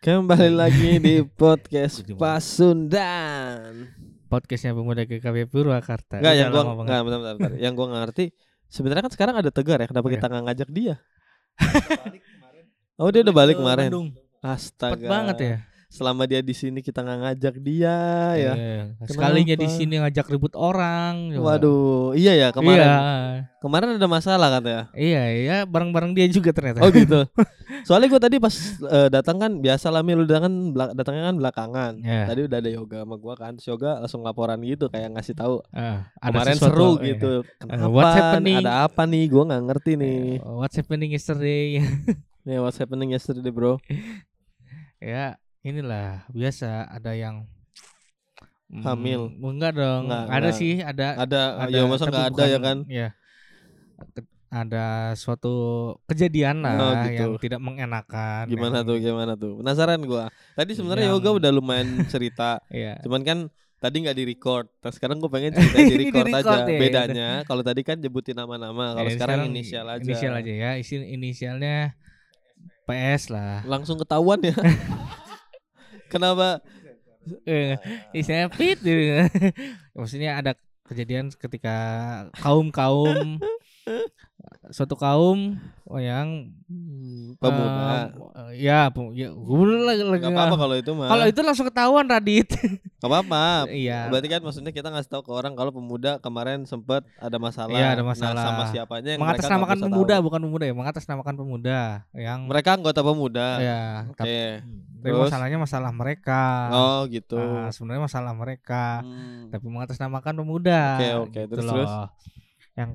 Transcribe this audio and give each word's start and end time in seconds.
Kembali 0.00 0.48
lagi 0.48 0.96
di 0.96 1.20
podcast 1.40 2.00
Pasundan. 2.16 3.84
Podcastnya 4.32 4.72
pemuda 4.72 5.04
GKB 5.04 5.44
Purwakarta. 5.44 6.24
Enggak 6.24 6.34
yang 6.40 6.48
gua 6.48 6.64
enggak 6.72 7.00
bentar, 7.04 7.20
bentar, 7.20 7.34
bentar. 7.36 7.52
Yang 7.60 7.72
gua 7.76 7.86
ngerti 7.92 8.24
sebenarnya 8.72 9.04
kan 9.04 9.12
sekarang 9.12 9.36
ada 9.36 9.52
Tegar 9.52 9.76
ya, 9.76 9.92
kenapa 9.92 10.08
Iya. 10.08 10.14
kita 10.16 10.26
nggak 10.32 10.44
ngajak 10.48 10.68
dia? 10.72 10.94
oh, 13.04 13.12
dia 13.12 13.20
udah 13.28 13.36
balik 13.36 13.56
Ke 13.56 13.60
kemarin. 13.60 13.90
Astaga. 14.40 14.96
Cepet 14.96 15.04
banget 15.04 15.36
ya. 15.36 15.56
Selama 15.90 16.22
dia 16.22 16.38
di 16.38 16.54
sini 16.54 16.78
kita 16.80 17.02
nggak 17.02 17.18
ngajak 17.18 17.54
dia 17.58 17.98
ya. 18.38 18.52
Iya. 18.54 18.82
Sekalinya 19.04 19.58
di 19.58 19.66
sini 19.66 19.98
ngajak 19.98 20.30
ribut 20.30 20.54
orang. 20.54 21.34
coba. 21.34 21.58
Waduh, 21.58 22.14
iya 22.14 22.38
ya 22.38 22.48
kemarin. 22.54 22.86
Iya. 22.86 22.98
Kemarin 23.58 23.98
ada 23.98 24.06
masalah 24.06 24.48
katanya. 24.48 24.86
Iya, 24.94 25.22
iya, 25.34 25.56
bareng-bareng 25.66 26.14
dia 26.14 26.30
juga 26.30 26.54
ternyata. 26.54 26.80
Oh 26.80 26.88
gitu. 26.88 27.26
Soalnya 27.90 28.06
gue 28.06 28.20
tadi 28.22 28.36
pas 28.38 28.54
eh, 28.80 29.08
datang 29.10 29.36
kan 29.36 29.52
biasa 29.58 29.90
lah 29.90 30.00
Mil 30.00 30.22
udah 30.22 30.38
kan 30.46 30.52
datangnya 30.94 31.22
kan 31.26 31.36
belakangan. 31.36 31.92
Iya. 32.00 32.22
Tadi 32.24 32.40
udah 32.46 32.58
ada 32.62 32.70
yoga 32.70 32.98
sama 33.02 33.16
gua 33.18 33.34
kan. 33.34 33.52
Terus 33.58 33.66
yoga 33.68 33.90
langsung 33.98 34.22
laporan 34.22 34.62
gitu 34.62 34.86
kayak 34.88 35.10
ngasih 35.12 35.34
tahu 35.34 35.58
Ah, 35.74 36.06
kemarin 36.22 36.54
sesuatu, 36.54 36.70
seru 36.70 36.90
iya. 37.02 37.06
gitu. 37.12 37.32
Kenapa? 37.58 37.90
what's 37.90 38.14
happening? 38.14 38.62
Ada 38.62 38.86
apa 38.86 39.02
nih? 39.04 39.24
Gua 39.26 39.42
nggak 39.42 39.62
ngerti 39.66 39.92
nih. 39.98 40.20
Eh, 40.38 40.54
What's 40.54 40.78
happening 40.78 41.10
yesterday? 41.10 41.82
Nih 42.46 42.56
what's 42.62 42.78
happening 42.78 43.10
yesterday, 43.10 43.50
bro? 43.50 43.82
ya, 45.00 45.34
inilah 45.62 46.24
biasa 46.28 46.88
ada 46.88 47.12
yang 47.12 47.44
Hmm, 48.70 48.86
Hamil. 48.86 49.34
enggak 49.34 49.74
dong. 49.74 50.06
Enggak, 50.06 50.24
ada 50.24 50.38
enggak. 50.46 50.54
sih, 50.54 50.74
ada 50.78 51.06
Ada, 51.18 51.40
ya 51.68 51.82
masa 51.84 52.06
tapi 52.06 52.14
nggak 52.14 52.28
ada 52.30 52.44
ya 52.46 52.50
bukan- 52.54 52.62
kan? 52.62 52.78
Iya. 52.86 53.08
Ke- 54.14 54.28
Ada 54.50 54.86
suatu 55.14 55.54
kejadian 56.06 56.58
lah 56.58 56.74
Oh, 56.74 56.94
gitu. 57.06 57.14
yang 57.14 57.32
tidak 57.38 57.60
mengenakan. 57.62 58.46
Gimana 58.46 58.82
yang- 58.82 58.86
tuh? 58.86 58.96
Gimana 58.98 59.32
tuh? 59.34 59.52
Penasaran 59.58 60.02
gua. 60.02 60.26
Tadi 60.54 60.74
sebenarnya 60.74 61.06
Yang- 61.06 61.18
yoga 61.18 61.30
udah 61.38 61.50
lumayan 61.50 61.86
cerita. 62.10 62.58
Iya. 62.66 62.98
Cuman 63.00 63.22
kan 63.22 63.38
tadi 63.78 64.02
nggak 64.02 64.14
di 64.14 64.24
record. 64.24 64.66
Terus 64.78 64.98
sekarang 64.98 65.18
gue 65.18 65.26
pengen 65.28 65.54
cerita 65.54 65.78
di 65.78 65.94
record 66.34 66.34
aja. 66.34 66.66
ya, 66.66 66.78
Bedanya 66.78 67.28
kalau 67.44 67.62
tadi 67.62 67.82
kan 67.82 67.98
nyebutin 67.98 68.34
nama-nama. 68.34 68.98
Kalau 68.98 69.06
Ya, 69.06 69.14
sekarang, 69.14 69.38
inisial 69.46 69.86
aja. 69.86 70.02
Inisial 70.02 70.34
aja 70.34 70.50
ya. 70.52 70.70
Isi 70.74 70.98
inisialnya 70.98 71.94
PS 72.84 73.30
lah. 73.30 73.62
Langsung 73.62 73.98
ketahuan 73.98 74.42
ya. 74.42 74.54
Kenapa? 76.10 76.60
Eh, 77.46 77.78
Isinya 78.10 78.50
Pit. 78.50 78.82
gitu. 78.82 78.98
Maksudnya 79.94 80.42
ada 80.42 80.52
kejadian 80.90 81.30
ketika 81.30 81.76
kaum-kaum 82.42 83.38
suatu 84.70 84.94
kaum 84.94 85.58
yang 85.92 86.54
Hmm, 86.64 87.34
pemuda. 87.36 88.14
eh, 88.46 88.62
ya, 88.62 88.88
pem- 88.88 89.10
ya 89.10 89.28
gue 89.28 89.58
lagi 89.82 90.00
lagi 90.00 90.22
Gak 90.22 90.30
apa-apa 90.30 90.56
kalau 90.56 90.74
itu 90.74 90.90
mah. 90.92 91.08
Kalau 91.08 91.24
itu 91.26 91.40
langsung 91.40 91.66
ketahuan 91.66 92.06
Radit. 92.06 92.46
Gak 92.96 93.04
apa-apa. 93.04 93.66
Iya. 93.74 94.06
Berarti 94.06 94.28
kan 94.28 94.40
maksudnya 94.40 94.70
kita 94.70 94.86
ngasih 94.88 95.10
tahu 95.10 95.22
ke 95.26 95.32
orang 95.32 95.52
kalau 95.52 95.70
pemuda 95.70 96.16
kemarin 96.18 96.62
sempet 96.62 97.02
ada 97.16 97.36
masalah. 97.36 97.74
Iya, 97.74 97.88
ada 97.92 98.00
Nah, 98.00 98.08
masalah. 98.08 98.42
sama 98.44 98.62
siapanya 98.68 99.10
yang 99.12 99.20
mengatasnamakan 99.20 99.78
pemuda 99.82 100.14
tahu. 100.14 100.24
bukan 100.24 100.40
pemuda 100.42 100.64
ya, 100.64 100.74
mengatasnamakan 100.74 101.34
pemuda 101.36 101.78
yang 102.12 102.40
Mereka 102.46 102.68
anggota 102.72 103.00
pemuda. 103.02 103.48
ya 103.58 103.82
Oke. 104.06 104.16
tapi 104.16 104.34
tapi 105.00 105.08
Terus? 105.10 105.26
masalahnya 105.26 105.58
masalah 105.58 105.90
mereka. 105.90 106.44
Oh 106.70 107.00
gitu. 107.08 107.40
Ah, 107.40 107.72
sebenarnya 107.72 108.04
masalah 108.04 108.32
mereka, 108.32 109.00
Hmm. 109.00 109.48
tapi 109.48 109.66
mengatasnamakan 109.66 110.34
pemuda. 110.38 110.82
Oke, 110.94 111.08
oke. 111.18 111.40
gitu 111.42 111.54
Terus, 111.56 111.66
loh. 111.66 111.74
terus? 111.74 111.92
Yang 112.76 112.90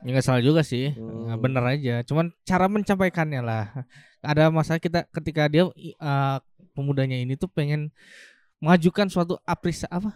ya 0.00 0.10
nggak 0.10 0.24
salah 0.24 0.40
juga 0.40 0.60
sih, 0.60 0.92
Hmm. 0.92 1.36
Bener 1.36 1.62
aja. 1.62 2.00
Cuman 2.02 2.32
cara 2.42 2.66
mencapaikannya 2.66 3.40
lah. 3.40 3.64
Ada 4.20 4.48
masalah 4.48 4.76
kita 4.76 5.04
ketika 5.10 5.46
dia 5.46 5.68
eh, 5.76 6.36
pemudanya 6.72 7.16
ini 7.16 7.34
tuh 7.34 7.48
pengen 7.48 7.92
mengajukan 8.58 9.08
suatu 9.08 9.36
aprisa 9.42 9.88
apa? 9.88 10.12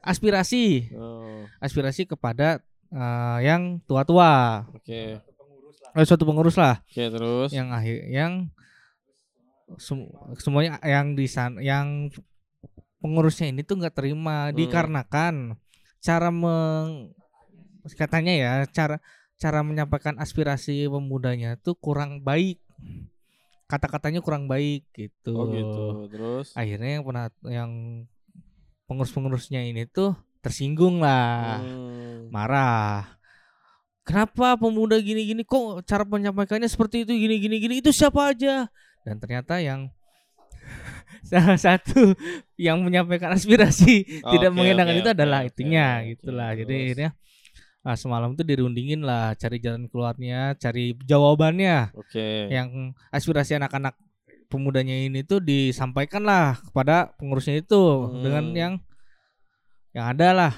Aspirasi, 0.00 0.90
Oh, 0.92 1.46
aspirasi 1.58 2.04
kepada 2.04 2.58
eh, 2.88 3.38
yang 3.42 3.78
tua-tua, 3.84 4.64
Oke. 4.70 5.18
eh, 5.92 6.04
suatu 6.04 6.22
pengurus 6.22 6.54
lah. 6.54 6.80
Oke, 6.82 7.04
terus. 7.08 7.50
yang 7.50 7.68
akhir 7.70 7.96
yang 8.06 8.32
sem- 9.76 10.08
semuanya 10.38 10.80
yang 10.80 11.12
di 11.12 11.26
sana 11.26 11.60
yang 11.60 12.08
pengurusnya 12.98 13.52
ini 13.52 13.62
tuh 13.62 13.78
nggak 13.78 13.94
terima 13.94 14.48
Hmm. 14.48 14.56
dikarenakan 14.56 15.34
cara 15.98 16.30
meng 16.32 17.12
katanya 17.94 18.32
ya 18.34 18.52
cara 18.68 18.96
cara 19.38 19.62
menyampaikan 19.62 20.18
aspirasi 20.18 20.86
pemudanya 20.86 21.54
tuh 21.56 21.74
kurang 21.74 22.20
baik 22.20 22.58
kata-katanya 23.68 24.24
kurang 24.24 24.48
baik 24.48 24.88
gitu. 24.92 25.34
Oh 25.36 25.46
gitu. 25.48 25.84
Terus. 26.08 26.56
akhirnya 26.56 26.98
yang 26.98 27.04
pernah 27.04 27.26
yang 27.44 27.70
pengurus-pengurusnya 28.88 29.60
ini 29.62 29.84
tuh 29.84 30.16
tersinggung 30.40 31.04
lah 31.04 31.60
Hmm. 31.60 32.32
marah. 32.32 33.18
Kenapa 34.02 34.56
pemuda 34.56 34.96
gini-gini 34.96 35.44
kok 35.44 35.84
cara 35.84 36.00
menyampaikannya 36.00 36.64
seperti 36.64 37.04
itu 37.04 37.12
gini-gini 37.12 37.60
gini 37.60 37.74
itu 37.84 37.92
siapa 37.92 38.32
aja? 38.32 38.72
Dan 39.04 39.20
ternyata 39.20 39.60
yang 39.60 39.92
salah 41.28 41.60
satu 41.60 42.16
yang 42.56 42.80
menyampaikan 42.80 43.36
aspirasi 43.36 44.08
tidak 44.32 44.50
Oke, 44.50 44.56
mengenakan 44.56 44.96
oke, 44.96 45.00
itu 45.04 45.10
oke, 45.12 45.16
adalah 45.20 45.40
oke, 45.44 45.48
itunya 45.52 45.86
oke. 46.00 46.08
gitulah. 46.16 46.50
Jadi 46.56 46.64
Terus? 46.72 46.84
akhirnya 46.88 47.10
ah, 47.88 47.96
semalam 47.96 48.36
tuh 48.36 48.44
dirundingin 48.44 49.00
lah 49.00 49.32
cari 49.32 49.56
jalan 49.56 49.88
keluarnya, 49.88 50.52
cari 50.60 50.92
jawabannya 51.00 51.96
Oke. 51.96 52.52
yang 52.52 52.92
aspirasi 53.08 53.56
anak-anak 53.56 53.96
pemudanya 54.52 54.92
ini 54.92 55.24
tuh 55.24 55.40
disampaikan 55.40 56.20
lah 56.20 56.60
kepada 56.60 57.16
pengurusnya 57.16 57.60
itu 57.60 57.80
Hmm. 57.80 58.20
dengan 58.20 58.44
yang 58.52 58.72
yang 59.96 60.04
ada 60.12 60.28
lah 60.36 60.52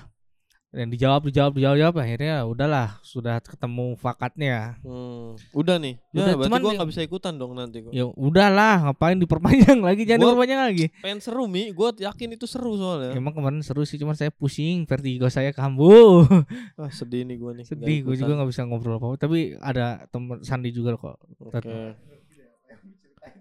dan 0.70 0.86
dijawab 0.86 1.26
dijawab 1.26 1.53
dijawab 1.53 1.75
dijawab 1.75 1.97
akhirnya 1.98 2.34
udahlah 2.42 3.03
sudah 3.03 3.38
ketemu 3.38 3.94
fakatnya 3.97 4.78
Hmm. 4.81 5.34
Udah 5.50 5.76
nih. 5.76 5.98
Ya, 6.08 6.22
Udah, 6.22 6.25
berarti 6.32 6.47
cuman 6.47 6.58
gua 6.58 6.64
yang- 6.64 6.78
nggak 6.78 6.91
bisa 6.91 7.03
ikutan 7.03 7.34
dong 7.34 7.53
nanti 7.53 7.78
kok. 7.81 7.91
ya 7.91 8.06
udahlah 8.06 8.75
ngapain 8.84 9.19
diperpanjang 9.19 9.82
lagi 9.82 10.03
jangan 10.04 10.20
Gua- 10.20 10.30
diperpanjang 10.32 10.62
lagi 10.62 10.86
Pengen 10.97 11.19
seru 11.19 11.44
Mi, 11.44 11.70
gua 11.70 11.91
yakin 11.92 12.28
itu 12.32 12.47
seru 12.47 12.75
soalnya. 12.75 13.12
emang 13.12 13.30
kemarin 13.32 13.59
seru 13.60 13.82
sih 13.82 13.97
cuman 13.97 14.14
saya 14.14 14.30
pusing 14.30 14.84
vertigo 14.84 15.26
saya 15.26 15.50
kambuh 15.50 16.22
Ah, 16.78 16.86
sedih 16.88 17.22
nih 17.22 17.36
gua 17.36 17.50
nih. 17.53 17.66
sedih 17.66 17.98
gue 18.00 18.14
juga 18.14 18.32
nggak 18.32 18.48
bisa 18.48 18.62
ngobrol 18.62 18.97
apa 18.97 19.19
tapi 19.19 19.59
ada 19.59 20.06
temen 20.06 20.38
Sandi 20.41 20.70
juga 20.70 20.94
kok 20.94 21.19
Oke. 21.42 21.98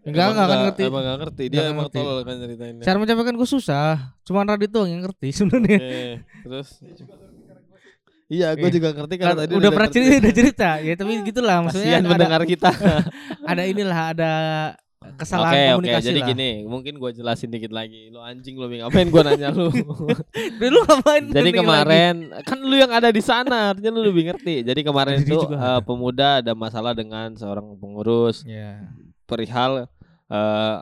Enggak 0.02 0.26
enggak 0.28 0.46
akan 0.46 0.60
ngerti 0.66 0.84
Emang 0.84 1.02
nggak 1.02 1.18
ngerti. 1.20 1.44
Dia 1.46 1.56
Nggak 1.56 1.68
emang 1.68 1.86
ngerti. 1.86 1.98
tolol 1.98 2.20
kan 2.20 2.36
ceritainnya. 2.38 2.84
cara 2.84 2.98
menyampaikan 2.98 3.36
gue 3.36 3.50
susah 3.50 3.88
cuman 4.22 4.44
Radit 4.46 4.70
doang 4.70 4.90
yang 4.90 5.02
ngerti 5.02 5.28
sebenarnya 5.38 5.78
Oke, 5.78 6.04
terus 6.44 6.68
Iya, 8.28 8.54
gue 8.54 8.62
Iya. 8.64 8.76
juga 8.76 8.90
ngerti 8.94 9.16
kan 9.18 9.34
tadi 9.34 9.52
udah 9.52 9.72
pernah 9.72 9.90
cerita 9.90 10.14
udah 10.20 10.34
cerita 10.36 10.70
ya 10.80 10.94
tapi 10.94 11.12
gitulah 11.24 11.58
maksudnya 11.64 11.98
ada, 11.98 12.08
mendengar 12.08 12.42
kita. 12.46 12.70
ada 13.50 13.64
inilah 13.66 14.00
ada 14.14 14.32
kesalahan 15.18 15.50
Oke, 15.50 15.58
oke. 15.58 15.74
komunikasi 15.74 16.06
Jadi 16.06 16.20
lah 16.20 16.28
gini, 16.30 16.50
mungkin 16.64 16.94
gue 16.94 17.10
jelasin 17.12 17.50
dikit 17.50 17.72
lagi. 17.72 18.14
Lu 18.14 18.22
anjing 18.22 18.54
Mi. 18.54 18.78
ngapain 18.78 19.10
gue 19.10 19.22
nanya 19.24 19.50
lu? 19.50 19.74
Dulu 20.62 20.78
ngapain 20.84 21.24
Jadi 21.24 21.34
penting 21.34 21.50
lagi? 21.50 21.58
kemarin 21.58 22.16
kan 22.46 22.58
lu 22.62 22.76
yang 22.76 22.92
ada 22.92 23.10
di 23.10 23.24
sana, 23.24 23.74
artinya 23.74 23.90
lu 23.92 24.06
lebih 24.06 24.30
ngerti. 24.30 24.62
Jadi 24.62 24.82
kemarin 24.84 25.26
itu 25.26 25.34
juga 25.40 25.58
eh, 25.58 25.82
pemuda 25.82 26.46
ada 26.46 26.54
masalah 26.54 26.94
dengan 26.94 27.34
seorang 27.34 27.66
pengurus 27.76 28.46
ya 28.46 28.86
perihal 29.30 29.86
eh, 30.28 30.80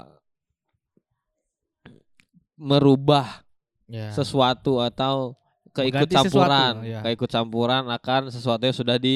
merubah 2.57 3.43
ya 3.85 4.09
sesuatu 4.11 4.81
atau 4.81 5.37
keikut 5.71 6.09
Mengganti 6.09 6.15
campuran, 6.17 6.73
sesuatu, 6.81 6.89
ya. 6.89 6.99
keikut 7.05 7.29
campuran 7.29 7.83
akan 7.87 8.21
sesuatu 8.33 8.63
yang 8.65 8.73
sudah 8.75 8.97
di 8.97 9.15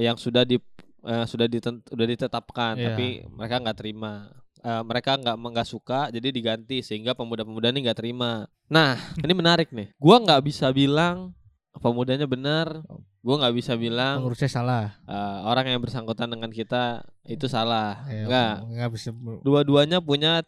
yang 0.00 0.16
sudah 0.18 0.42
di 0.42 0.58
eh, 1.06 1.24
sudah 1.30 1.46
diten- 1.46 1.84
sudah 1.86 2.06
ditetapkan, 2.08 2.74
Iya. 2.74 2.84
tapi 2.90 3.06
mereka 3.30 3.62
nggak 3.62 3.78
terima. 3.78 4.34
Eh, 4.58 4.82
mereka 4.82 5.14
nggak 5.14 5.36
nggak 5.38 5.68
suka, 5.68 6.10
jadi 6.10 6.34
diganti 6.34 6.82
sehingga 6.82 7.14
pemuda-pemuda 7.14 7.70
ini 7.70 7.86
nggak 7.86 7.98
terima. 8.02 8.50
Nah, 8.66 8.98
ini 9.14 9.30
menarik 9.30 9.70
nih. 9.70 9.94
Gua 9.94 10.18
nggak 10.18 10.42
bisa 10.42 10.66
bilang 10.74 11.30
pemudanya 11.78 12.26
benar, 12.26 12.82
gua 13.28 13.44
nggak 13.44 13.56
bisa 13.60 13.76
bilang 13.76 14.24
pengurusnya 14.24 14.48
salah 14.48 14.96
eh, 15.04 15.38
orang 15.44 15.68
yang 15.68 15.80
bersangkutan 15.84 16.32
dengan 16.32 16.48
kita 16.48 17.04
itu 17.28 17.44
salah. 17.44 18.08
ya, 18.08 18.24
Enggak. 18.24 18.54
nggak 18.72 18.90
bisa 18.96 19.08
Dua-duanya 19.44 20.00
punya 20.00 20.40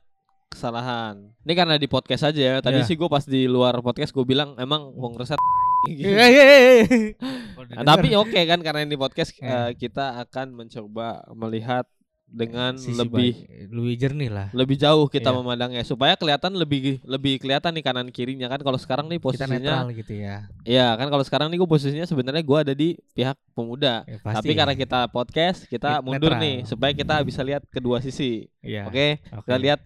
kesalahan. 0.48 1.30
Ini 1.44 1.52
karena 1.54 1.76
di 1.76 1.86
podcast 1.86 2.26
aja 2.26 2.40
ya. 2.40 2.56
Tadi 2.58 2.80
Iya. 2.80 2.88
sih 2.88 2.96
gue 2.96 3.06
pas 3.06 3.22
di 3.22 3.44
luar 3.46 3.78
podcast 3.84 4.10
gue 4.10 4.24
bilang 4.24 4.56
emang 4.56 4.90
pengurusnya 4.96 5.36
gitu. 5.88 6.08
Iya, 6.08 6.26
iya, 6.26 6.44
iya, 6.44 6.66
iya. 6.82 7.08
Nah, 7.76 7.84
tapi 7.86 8.12
oke 8.12 8.40
kan 8.48 8.58
karena 8.60 8.80
ini 8.82 8.96
podcast 8.96 9.30
eh, 9.38 9.76
kita 9.76 10.18
akan 10.20 10.56
mencoba 10.56 11.22
melihat 11.32 11.84
dengan 12.32 12.74
Sisi 12.74 12.94
lebih 12.94 13.34
baik. 13.34 13.68
lebih 13.68 13.94
jernih 13.96 14.30
lah. 14.30 14.48
lebih 14.52 14.76
jauh 14.76 15.06
kita 15.06 15.28
Iya. 15.28 15.36
memandangnya 15.36 15.82
supaya 15.82 16.14
kelihatan 16.14 16.54
lebih 16.54 17.02
lebih 17.02 17.36
kelihatan 17.36 17.70
nih 17.70 17.82
kanan 17.82 18.08
kirinya 18.08 18.46
kan 18.46 18.58
kalau 18.58 18.76
sekarang 18.76 19.06
nih 19.06 19.16
Kita 19.16 19.26
posisinya 19.26 19.58
netral 19.58 19.86
gitu 19.92 20.12
ya. 20.14 20.36
Iya 20.62 20.94
kan 20.94 21.06
kalau 21.06 21.22
sekarang 21.22 21.48
nih 21.48 21.58
gue 21.58 21.66
posisinya 21.68 22.04
sebenarnya 22.04 22.40
gue 22.40 22.58
ada 22.60 22.70
di 22.72 22.88
pihak 23.10 23.34
pemuda 23.50 24.02
Ya, 24.04 24.16
pasti. 24.16 24.36
tapi 24.40 24.52
karena 24.54 24.74
kita 24.74 25.00
podcast 25.06 25.66
kita 25.66 25.98
mundur 26.00 26.30
netral. 26.30 26.40
nih 26.40 26.56
supaya 26.64 26.92
kita 26.92 27.18
bisa 27.20 27.42
lihat 27.42 27.66
kedua 27.66 27.98
sisi 27.98 28.46
Iya. 28.60 28.86
oke 28.86 29.06
Oke. 29.34 29.44
kita 29.44 29.58
lihat 29.58 29.80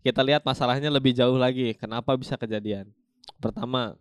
kita 0.00 0.20
lihat 0.20 0.42
masalahnya 0.42 0.86
lebih 0.86 1.10
jauh 1.10 1.34
lagi 1.34 1.72
kenapa 1.74 2.12
bisa 2.12 2.34
kejadian 2.34 2.92
pertama 3.36 3.96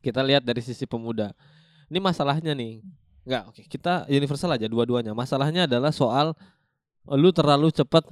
kita 0.00 0.18
lihat 0.20 0.40
dari 0.40 0.58
sisi 0.58 0.82
pemuda 0.84 1.30
ini 1.86 1.98
masalahnya 1.98 2.52
nih 2.52 2.82
nggak 3.22 3.42
oke 3.48 3.62
kita 3.70 4.04
universal 4.06 4.50
aja 4.50 4.66
dua-duanya. 4.66 5.12
Masalahnya 5.12 5.70
adalah 5.70 5.90
soal 5.90 6.34
eh, 7.06 7.16
lu 7.18 7.30
terlalu 7.30 7.70
cepat 7.70 8.02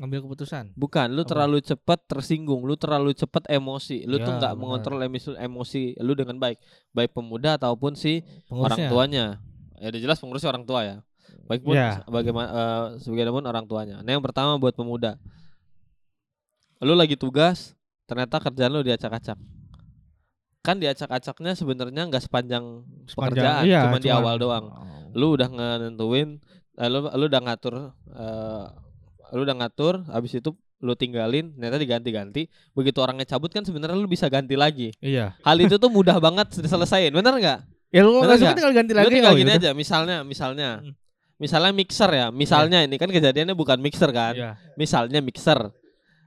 Ngambil 0.00 0.24
keputusan. 0.24 0.72
bukan 0.80 1.12
lu 1.12 1.28
terlalu 1.28 1.60
cepat 1.60 2.00
tersinggung 2.08 2.64
lu 2.64 2.72
terlalu 2.74 3.12
cepat 3.12 3.44
emosi. 3.46 4.08
Lu 4.08 4.16
tuh 4.16 4.32
Ya, 4.32 4.38
nggak 4.40 4.52
benar. 4.56 4.60
mengontrol 4.60 4.98
emosi 5.02 5.28
emosi 5.36 5.82
lu 6.00 6.16
dengan 6.16 6.40
baik. 6.40 6.56
Baik 6.90 7.12
pemuda 7.12 7.60
ataupun 7.60 7.92
si 7.94 8.24
orang 8.48 8.88
tuanya. 8.88 9.24
Ya 9.76 9.92
udah 9.92 10.00
jelas 10.00 10.16
pengurusnya 10.16 10.48
orang 10.48 10.64
tua 10.64 10.80
ya. 10.82 10.96
Baik 11.44 11.60
pun 11.62 11.74
Ya. 11.76 12.00
bagaimana 12.06 12.48
eh, 12.48 12.84
sebagaimanapun 13.02 13.44
orang 13.44 13.66
tuanya. 13.66 13.96
Nah 14.00 14.10
yang 14.10 14.24
pertama 14.24 14.56
buat 14.56 14.72
pemuda. 14.72 15.20
Lu 16.80 16.96
lagi 16.96 17.12
tugas 17.14 17.76
ternyata 18.08 18.40
kerjaan 18.40 18.72
lu 18.72 18.80
diacak-acak 18.80 19.36
kan 20.60 20.76
diacak-acaknya 20.76 21.52
sebenarnya 21.54 22.02
nggak 22.06 22.22
sepanjang 22.22 22.84
pekerjaan 23.08 23.64
iya, 23.64 23.88
cuma 23.88 23.96
di 23.96 24.08
awal 24.08 24.36
doang 24.36 24.68
Oh. 24.68 25.10
lu 25.12 25.34
udah 25.34 25.48
nentuin 25.80 26.38
eh, 26.76 26.86
lu 26.86 27.08
lu 27.08 27.24
udah 27.26 27.40
ngatur 27.42 27.74
eh, 28.10 28.64
lu 29.32 29.40
udah 29.42 29.56
ngatur 29.58 30.04
habis 30.06 30.34
itu 30.34 30.52
lu 30.80 30.92
tinggalin 30.94 31.52
ternyata 31.52 31.76
diganti-ganti 31.76 32.42
begitu 32.70 32.98
orangnya 32.98 33.26
cabut 33.26 33.48
kan 33.48 33.60
sebenarnya 33.60 33.94
lu 33.94 34.06
bisa 34.06 34.26
ganti 34.26 34.54
lagi 34.54 34.92
Iya. 34.98 35.36
hal 35.40 35.56
itu 35.58 35.76
tuh 35.76 35.88
mudah 35.88 36.16
banget 36.16 36.52
diselesain 36.64 37.10
bener 37.10 37.34
nggak 37.34 37.60
Ya 37.90 38.00
lu 38.00 38.22
nggak 38.22 38.38
suka 38.38 38.54
tinggal 38.54 38.70
ganti 38.72 38.92
Lu 38.92 38.98
lagi. 39.00 39.10
tinggal 39.10 39.34
oh, 39.34 39.34
gini 39.34 39.50
yaudah. 39.50 39.66
aja, 39.66 39.70
misalnya, 39.74 40.16
misalnya, 40.22 40.68
Hmm. 40.78 40.94
misalnya 41.42 41.72
mixer 41.74 42.06
ya, 42.08 42.26
misalnya 42.30 42.78
ini 42.86 42.94
kan 42.94 43.10
kejadiannya 43.10 43.58
bukan 43.58 43.82
mixer 43.82 44.14
kan, 44.14 44.30
Iya. 44.30 44.50
misalnya 44.78 45.18
mixer, 45.18 45.74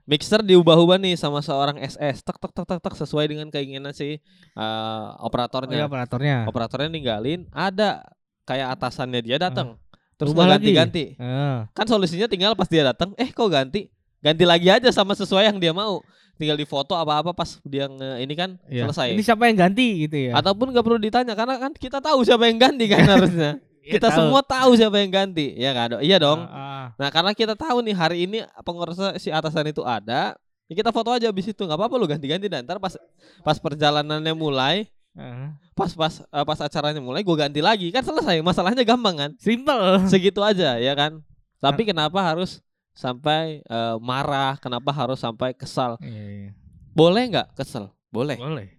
mixer 0.03 0.39
diubah-ubah 0.39 0.97
nih 0.97 1.15
sama 1.15 1.39
seorang 1.39 1.77
SS, 1.77 2.21
tek 2.21 2.35
tek 2.35 2.51
tek 2.51 2.65
tek 2.65 2.79
tek 2.79 2.95
sesuai 2.95 3.25
dengan 3.25 3.47
keinginan 3.47 3.91
si 3.91 4.19
uh, 4.53 5.15
Oh, 5.15 5.15
iya 5.15 5.15
operatornya, 5.21 5.83
operatornya. 5.83 6.37
operatornya 6.45 6.89
ninggalin, 6.89 7.47
ada 7.49 8.03
kayak 8.43 8.73
atasannya 8.73 9.21
dia 9.21 9.37
datang, 9.37 9.79
terus 10.13 10.31
nggak 10.31 10.43
lagi. 10.45 10.53
ganti-ganti, 10.67 11.05
Heeh. 11.15 11.55
kan 11.69 11.85
solusinya 11.85 12.27
tinggal 12.27 12.51
pas 12.53 12.67
dia 12.67 12.83
datang, 12.83 13.15
eh 13.15 13.29
kok 13.29 13.47
ganti, 13.47 13.87
ganti 14.19 14.43
lagi 14.43 14.67
aja 14.67 14.89
sama 14.89 15.13
sesuai 15.13 15.47
yang 15.47 15.57
dia 15.57 15.71
mau, 15.71 16.03
tinggal 16.35 16.55
di 16.55 16.63
foto 16.63 16.91
apa-apa 16.93 17.31
pas 17.31 17.63
dia 17.63 17.87
nge, 17.87 18.11
ini 18.19 18.33
kan 18.33 18.49
Iya. 18.67 18.83
selesai. 18.85 19.15
Ini 19.15 19.21
siapa 19.21 19.47
yang 19.47 19.57
ganti 19.57 20.03
gitu 20.03 20.17
ya? 20.19 20.35
Ataupun 20.35 20.69
nggak 20.69 20.83
perlu 20.83 20.99
ditanya 20.99 21.31
karena 21.33 21.55
kan 21.57 21.71
kita 21.71 21.97
tahu 21.97 22.21
siapa 22.21 22.43
yang 22.43 22.59
ganti 22.59 22.85
kan 22.85 23.07
harusnya. 23.15 23.63
Iya, 23.83 23.99
kita 23.99 24.07
tahu. 24.07 24.17
semua 24.23 24.41
tahu 24.41 24.71
siapa 24.79 24.95
yang 25.03 25.11
ganti, 25.11 25.51
ya 25.59 25.75
kan? 25.75 25.99
Iya 25.99 26.15
dong. 26.17 26.47
Ah, 26.47 26.55
ah. 26.55 26.85
Nah, 26.95 27.09
karena 27.11 27.35
kita 27.35 27.51
tahu 27.53 27.83
nih 27.83 27.91
hari 27.91 28.17
ini 28.23 28.39
pengurus 28.63 28.95
si 29.19 29.27
atasan 29.27 29.67
itu 29.67 29.83
ada, 29.83 30.39
ya 30.71 30.73
kita 30.73 30.95
foto 30.95 31.11
aja 31.11 31.27
abis 31.27 31.51
itu 31.51 31.59
nggak 31.59 31.75
apa-apa 31.75 31.95
lu 31.99 32.07
ganti-ganti 32.07 32.47
dan 32.47 32.63
ntar 32.63 32.79
pas 32.79 32.95
pas 33.43 33.57
perjalanannya 33.59 34.31
mulai, 34.31 34.87
Ah. 35.13 35.53
pas 35.77 35.91
pas 35.93 36.09
eh, 36.25 36.45
pas 36.47 36.57
acaranya 36.57 36.97
mulai 36.97 37.21
gue 37.21 37.35
ganti 37.37 37.61
lagi 37.61 37.93
kan 37.93 38.01
selesai 38.01 38.41
masalahnya 38.41 38.81
gampang 38.81 39.13
kan? 39.13 39.31
Simple. 39.37 40.07
Segitu 40.09 40.39
aja 40.41 40.79
ya 40.79 40.93
kan? 40.97 41.21
Nah. 41.61 41.69
Tapi 41.69 41.85
kenapa 41.85 42.17
harus 42.23 42.63
sampai 42.95 43.61
eh, 43.61 43.95
marah? 44.01 44.57
Kenapa 44.57 44.89
harus 44.89 45.19
sampai 45.21 45.53
kesal? 45.53 45.99
Iya, 46.01 46.23
iya. 46.23 46.51
Boleh 46.95 47.29
nggak 47.29 47.53
kesel? 47.53 47.93
Boleh. 48.09 48.39
Boleh. 48.41 48.69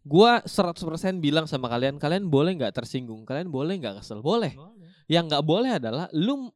Gua 0.00 0.40
100% 0.40 0.80
bilang 1.20 1.44
sama 1.44 1.68
kalian, 1.68 2.00
kalian 2.00 2.24
boleh 2.26 2.56
nggak 2.56 2.72
tersinggung? 2.72 3.28
Kalian 3.28 3.52
boleh 3.52 3.76
nggak 3.76 4.00
kesel? 4.00 4.24
Boleh. 4.24 4.56
Yang 5.06 5.24
nggak 5.28 5.44
boleh 5.44 5.70
adalah 5.76 6.06
lu 6.10 6.48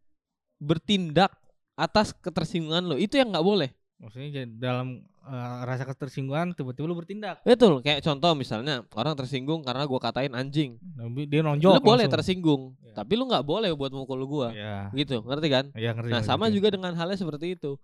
bertindak 0.56 1.34
atas 1.74 2.14
ketersinggungan 2.14 2.86
lo. 2.86 2.96
Itu 2.96 3.20
yang 3.20 3.34
nggak 3.34 3.44
boleh. 3.44 3.68
Maksudnya 4.00 4.48
dalam 4.48 5.04
eh, 5.24 5.58
rasa 5.64 5.84
ketersinggungan 5.84 6.56
tiba-tiba 6.56 6.88
lu 6.88 6.96
bertindak. 6.96 7.44
Betul. 7.44 7.84
Kayak 7.84 8.00
contoh 8.00 8.32
misalnya 8.32 8.80
orang 8.96 9.12
tersinggung 9.12 9.60
karena 9.60 9.84
gua 9.84 10.00
katain 10.00 10.32
anjing. 10.32 10.80
Tapi 10.96 11.28
dia 11.28 11.44
nonjok. 11.44 11.72
lu 11.74 11.82
boleh 11.84 12.08
langsung. 12.08 12.14
tersinggung, 12.16 12.62
Iya. 12.80 12.94
tapi 12.96 13.12
lu 13.12 13.28
nggak 13.28 13.44
boleh 13.44 13.70
buat 13.76 13.92
mukul 13.92 14.24
gua. 14.24 14.48
Iya. 14.56 14.88
Gitu, 14.92 15.20
ngerti 15.20 15.48
kan? 15.52 15.64
Iya 15.76 15.92
ngerti. 15.92 16.10
Nah, 16.10 16.20
ngerti, 16.24 16.28
sama 16.28 16.48
ngerti. 16.48 16.56
juga 16.56 16.68
dengan 16.72 16.92
halnya 16.96 17.18
seperti 17.20 17.60
itu. 17.60 17.76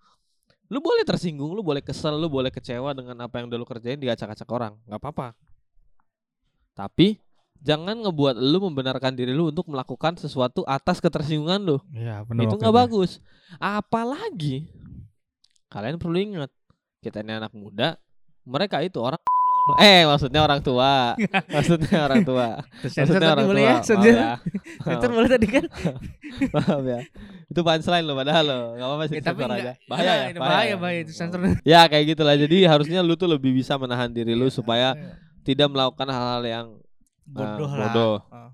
Lu 0.71 0.79
boleh 0.79 1.03
tersinggung, 1.03 1.51
lu 1.51 1.67
boleh 1.67 1.83
kesel, 1.83 2.15
lu 2.15 2.31
boleh 2.31 2.49
kecewa 2.49 2.95
dengan 2.95 3.19
apa 3.21 3.43
yang 3.43 3.51
udah 3.51 3.59
lu 3.59 3.67
kerjain 3.67 3.99
diacak-acak 3.99 4.47
orang, 4.47 4.79
nggak 4.87 5.03
apa-apa. 5.03 5.35
Tapi 6.81 7.21
jangan 7.61 7.93
ngebuat 7.93 8.41
lu 8.41 8.73
membenarkan 8.73 9.13
diri 9.13 9.37
lu 9.37 9.53
untuk 9.53 9.69
melakukan 9.69 10.17
sesuatu 10.17 10.65
atas 10.65 10.97
ketersinggungan 10.97 11.61
lu. 11.61 11.77
Iya, 11.93 12.25
benar. 12.25 12.49
itu 12.49 12.55
nggak 12.57 12.73
bagus. 12.73 13.21
Apalagi 13.61 14.65
kalian 15.69 16.01
perlu 16.01 16.17
ingat, 16.17 16.49
kita 17.05 17.21
ini 17.21 17.37
anak 17.37 17.53
muda, 17.53 18.01
mereka 18.49 18.81
itu 18.81 18.97
orang 18.97 19.21
eh 19.85 20.09
maksudnya 20.09 20.41
orang 20.41 20.65
tua. 20.65 21.13
maksudnya 21.55 21.99
orang 22.01 22.25
tua. 22.25 22.65
Maksudnya 22.81 23.29
orang 23.29 23.45
tua. 23.45 23.61
ya, 23.61 23.77
Maaf 23.77 24.01
ya. 24.01 24.33
Sensor 24.89 25.11
boleh 25.13 25.29
tadi 25.29 25.47
kan? 25.53 25.65
Maaf 26.49 26.83
ya. 26.89 27.01
Itu 27.45 27.61
punchline 27.61 28.05
lo 28.09 28.17
padahal 28.17 28.45
lo. 28.49 28.61
Enggak 28.73 28.89
apa-apa 28.89 29.05
sih 29.05 29.17
Ya, 29.21 29.23
sensor 29.29 29.51
aja. 29.53 29.73
Bahaya 29.85 30.09
ya. 30.09 30.27
Bahaya, 30.33 30.41
bahaya, 30.41 30.75
bahaya 30.81 30.97
ya. 30.97 31.05
itu 31.05 31.13
sensor. 31.13 31.39
Ya 31.61 31.81
kayak 31.85 32.17
gitulah. 32.17 32.41
Jadi 32.41 32.65
harusnya 32.65 33.05
lu 33.05 33.21
tuh 33.21 33.29
lebih 33.29 33.53
bisa 33.53 33.77
menahan 33.77 34.09
diri 34.09 34.33
lu 34.33 34.49
supaya 34.49 34.97
Iya. 34.97 35.29
Tidak 35.45 35.69
melakukan 35.73 36.09
hal-hal 36.11 36.43
yang 36.45 36.67
bodoh 37.25 37.71
lah. 37.71 37.89
bodoh. 37.89 38.17
Ah. 38.31 38.51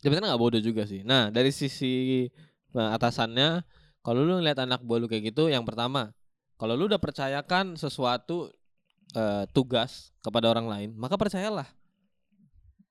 sebenarnya 0.00 0.34
nggak 0.34 0.42
bodoh 0.42 0.60
juga 0.60 0.82
sih. 0.84 1.00
Nah 1.04 1.32
dari 1.32 1.48
sisi 1.48 2.26
eh, 2.74 2.90
atasannya, 2.96 3.64
kalau 4.04 4.20
lu 4.20 4.40
ngeliat 4.40 4.60
anak 4.60 4.84
buah 4.84 5.00
lu 5.00 5.08
kayak 5.08 5.32
gitu, 5.32 5.48
yang 5.48 5.64
pertama, 5.64 6.12
kalau 6.60 6.76
lu 6.76 6.88
udah 6.88 7.00
percayakan 7.00 7.76
sesuatu 7.80 8.52
eh, 9.16 9.44
tugas 9.52 10.12
kepada 10.20 10.52
orang 10.52 10.66
lain, 10.68 10.90
maka 10.96 11.16
percayalah 11.16 11.68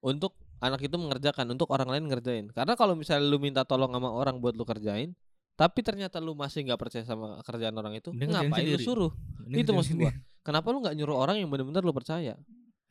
untuk 0.03 0.35
anak 0.63 0.79
itu 0.83 0.95
mengerjakan, 0.95 1.45
untuk 1.51 1.67
orang 1.71 1.91
lain 1.91 2.03
ngerjain. 2.07 2.45
Karena 2.51 2.73
kalau 2.79 2.95
misalnya 2.95 3.27
lu 3.27 3.39
minta 3.39 3.67
tolong 3.67 3.91
sama 3.91 4.09
orang 4.09 4.39
buat 4.39 4.55
lu 4.55 4.63
kerjain, 4.63 5.11
tapi 5.53 5.79
ternyata 5.83 6.17
lu 6.17 6.33
masih 6.33 6.65
nggak 6.65 6.79
percaya 6.79 7.03
sama 7.05 7.39
kerjaan 7.43 7.75
orang 7.75 7.99
itu, 7.99 8.09
ngapain 8.15 8.65
lu 8.65 8.79
suruh? 8.79 9.11
Ini 9.47 9.61
itu 9.61 9.71
maksud 9.75 9.95
gua. 9.99 10.11
Kenapa 10.43 10.71
lu 10.71 10.83
nggak 10.83 10.95
nyuruh 10.97 11.17
orang 11.19 11.39
yang 11.39 11.47
benar-benar 11.51 11.83
lu 11.83 11.93
percaya? 11.95 12.35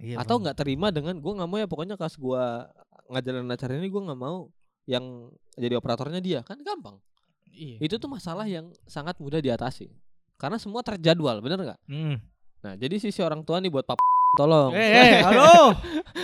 Iya, 0.02 0.18
atau 0.18 0.36
nggak 0.36 0.52
terima 0.56 0.90
dengan 0.90 1.14
gue 1.14 1.30
nggak 1.32 1.46
mau 1.46 1.56
ya 1.56 1.64
pokoknya 1.64 1.94
pas 1.94 2.10
gue 2.10 2.42
ngajarin 3.08 3.46
acara 3.46 3.70
ini 3.72 3.86
gue 3.86 4.02
nggak 4.02 4.18
mau 4.18 4.50
yang 4.84 5.30
jadi 5.54 5.74
operatornya 5.74 6.18
dia 6.18 6.42
kan 6.42 6.58
gampang 6.58 6.98
Iya. 7.46 7.76
itu 7.80 7.94
tuh 7.96 8.08
masalah 8.08 8.44
yang 8.44 8.68
sangat 8.82 9.16
mudah 9.16 9.38
diatasi 9.38 9.88
karena 10.34 10.56
semua 10.56 10.80
terjadwal 10.80 11.38
bener 11.38 11.62
nggak 11.62 11.78
Hmm. 11.86 12.18
nah 12.58 12.72
jadi 12.74 12.96
sisi 12.96 13.20
orang 13.20 13.40
tua 13.40 13.58
nih 13.58 13.68
buat 13.68 13.84
pap 13.84 13.96
tolong 14.34 14.72
Eh, 14.72 14.80
eh, 14.80 15.20
halo. 15.22 15.76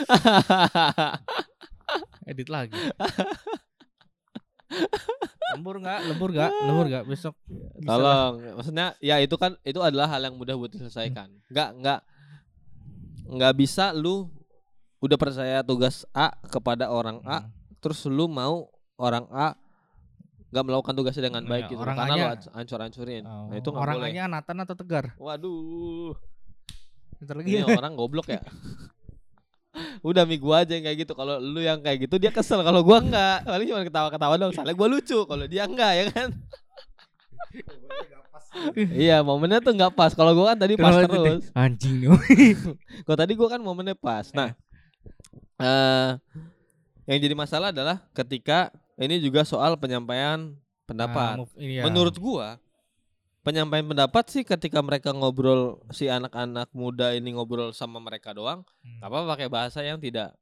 Edit 2.26 2.48
lagi. 2.48 2.76
lembur 5.48 5.74
nggak? 5.78 5.98
Lembur 6.04 6.28
nggak? 6.30 6.50
Lembur 6.62 6.84
nggak 6.86 7.04
besok? 7.04 7.34
Tolong 7.80 8.32
maksudnya 8.54 8.92
ya 8.98 9.16
itu 9.16 9.34
kan 9.34 9.54
itu 9.62 9.78
adalah 9.80 10.06
hal 10.08 10.20
yang 10.20 10.34
mudah 10.34 10.54
buat 10.54 10.68
diselesaikan 10.68 11.28
nggak 11.48 11.68
nggak 11.78 12.00
nggak 13.28 13.52
bisa 13.54 13.92
lu 13.92 14.24
udah 14.98 15.14
percaya 15.14 15.60
tugas 15.60 16.02
A 16.10 16.32
kepada 16.44 16.88
orang 16.88 17.20
A 17.22 17.38
Hmm. 17.38 17.48
terus 17.78 18.02
lu 18.04 18.26
mau 18.26 18.66
orang 18.96 19.24
A 19.30 19.54
nggak 20.48 20.64
melakukan 20.64 20.92
tugasnya 20.92 21.28
dengan 21.28 21.44
baik 21.44 21.64
Iya, 21.64 21.70
gitu 21.70 21.78
orang 21.78 21.94
karena 21.94 22.14
lu 22.16 22.24
ancur-ancurin 22.50 23.22
Oh, 23.22 23.46
nah 23.46 23.54
itu 23.54 23.68
nggak 23.68 23.78
orang 23.78 23.94
boleh. 24.00 24.10
Nathan 24.26 24.56
atau 24.58 24.74
Tegar? 24.74 25.04
waduh. 25.14 26.12
Bentar 27.18 27.34
lagi. 27.36 27.46
Ini 27.50 27.62
ya. 27.62 27.74
orang 27.74 27.92
goblok 27.92 28.26
ya? 28.26 28.40
Udah 30.00 30.22
mi 30.22 30.36
gua 30.36 30.62
aja 30.62 30.72
yang 30.72 30.82
kayak 30.82 30.96
gitu. 31.02 31.12
Kalau 31.12 31.36
lu 31.36 31.58
yang 31.58 31.78
kayak 31.78 32.06
gitu 32.06 32.14
dia 32.16 32.30
kesel. 32.30 32.62
Kalau 32.62 32.80
gua 32.80 32.98
enggak 32.98 33.42
paling 33.44 33.66
cuma 33.68 33.82
ketawa-ketawa 33.82 34.34
dong 34.34 34.50
soalnya 34.50 34.72
gua 34.72 34.86
lucu 34.88 35.18
kalau 35.22 35.44
dia 35.44 35.62
enggak 35.64 35.90
ya 35.94 36.04
kan 36.10 36.28
iya 38.94 39.20
momennya 39.20 39.60
tuh 39.60 39.72
nggak 39.72 39.92
pas. 39.92 40.12
Kalau 40.12 40.32
gua 40.32 40.52
kan 40.54 40.58
tadi 40.58 40.74
pas 40.74 40.92
Terus. 40.94 41.08
Terus 41.08 41.46
Anjing 41.52 41.96
kalau 43.04 43.18
tadi 43.18 43.32
gua 43.32 43.48
kan 43.50 43.60
momennya 43.60 43.94
pas. 43.94 44.28
Nah 44.30 44.56
eh 45.58 46.10
yang 47.04 47.18
jadi 47.18 47.34
masalah 47.34 47.72
adalah 47.72 48.04
ketika 48.12 48.68
ini 48.96 49.18
juga 49.18 49.42
soal 49.42 49.74
penyampaian 49.76 50.52
pendapat. 50.84 51.34
Nah, 51.34 51.40
move- 51.44 51.56
ini 51.56 51.74
ya. 51.80 51.84
Menurut 51.88 52.16
gua 52.16 52.60
penyampaian 53.40 53.86
pendapat 53.86 54.24
sih 54.28 54.44
ketika 54.44 54.84
mereka 54.84 55.10
ngobrol 55.10 55.80
si 55.88 56.04
anak-anak 56.04 56.68
muda 56.70 57.16
ini 57.16 57.32
ngobrol 57.32 57.72
sama 57.72 57.96
mereka 57.96 58.36
doang, 58.36 58.60
Hmm. 58.84 59.00
apa 59.00 59.24
pakai 59.26 59.48
bahasa 59.48 59.80
yang 59.80 59.96
tidak 59.96 60.36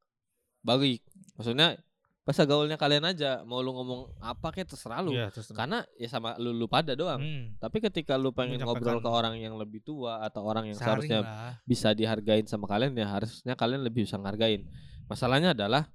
baik. 0.61 1.03
Maksudnya 1.39 1.79
bahasa 2.27 2.43
gaulnya 2.43 2.75
kalian 2.75 3.07
aja 3.07 3.47
mau 3.47 3.63
lu 3.63 3.71
ngomong 3.71 4.19
apa 4.19 4.51
kayak 4.51 4.75
terserah 4.75 4.99
lu. 4.99 5.15
Iya, 5.15 5.31
terus 5.31 5.55
karena 5.55 5.87
ya 5.95 6.11
sama 6.11 6.35
lu 6.43 6.51
lu 6.51 6.67
pada 6.67 6.99
doang. 6.99 7.23
Hmm, 7.23 7.55
tapi 7.63 7.79
ketika 7.79 8.19
lu 8.19 8.35
pengen 8.35 8.59
ngobrol 8.59 8.99
ke 8.99 9.07
orang 9.07 9.39
yang 9.39 9.55
lebih 9.55 9.79
tua 9.87 10.27
atau 10.27 10.43
orang 10.43 10.67
yang 10.67 10.75
saring 10.75 11.07
seharusnya 11.07 11.19
lah. 11.23 11.55
bisa 11.63 11.95
dihargain 11.95 12.43
sama 12.51 12.67
kalian 12.67 12.99
ya 12.99 13.07
harusnya 13.07 13.55
kalian 13.55 13.87
lebih 13.87 14.11
bisa 14.11 14.19
ngargain. 14.19 14.67
Masalahnya 15.07 15.55
adalah 15.55 15.87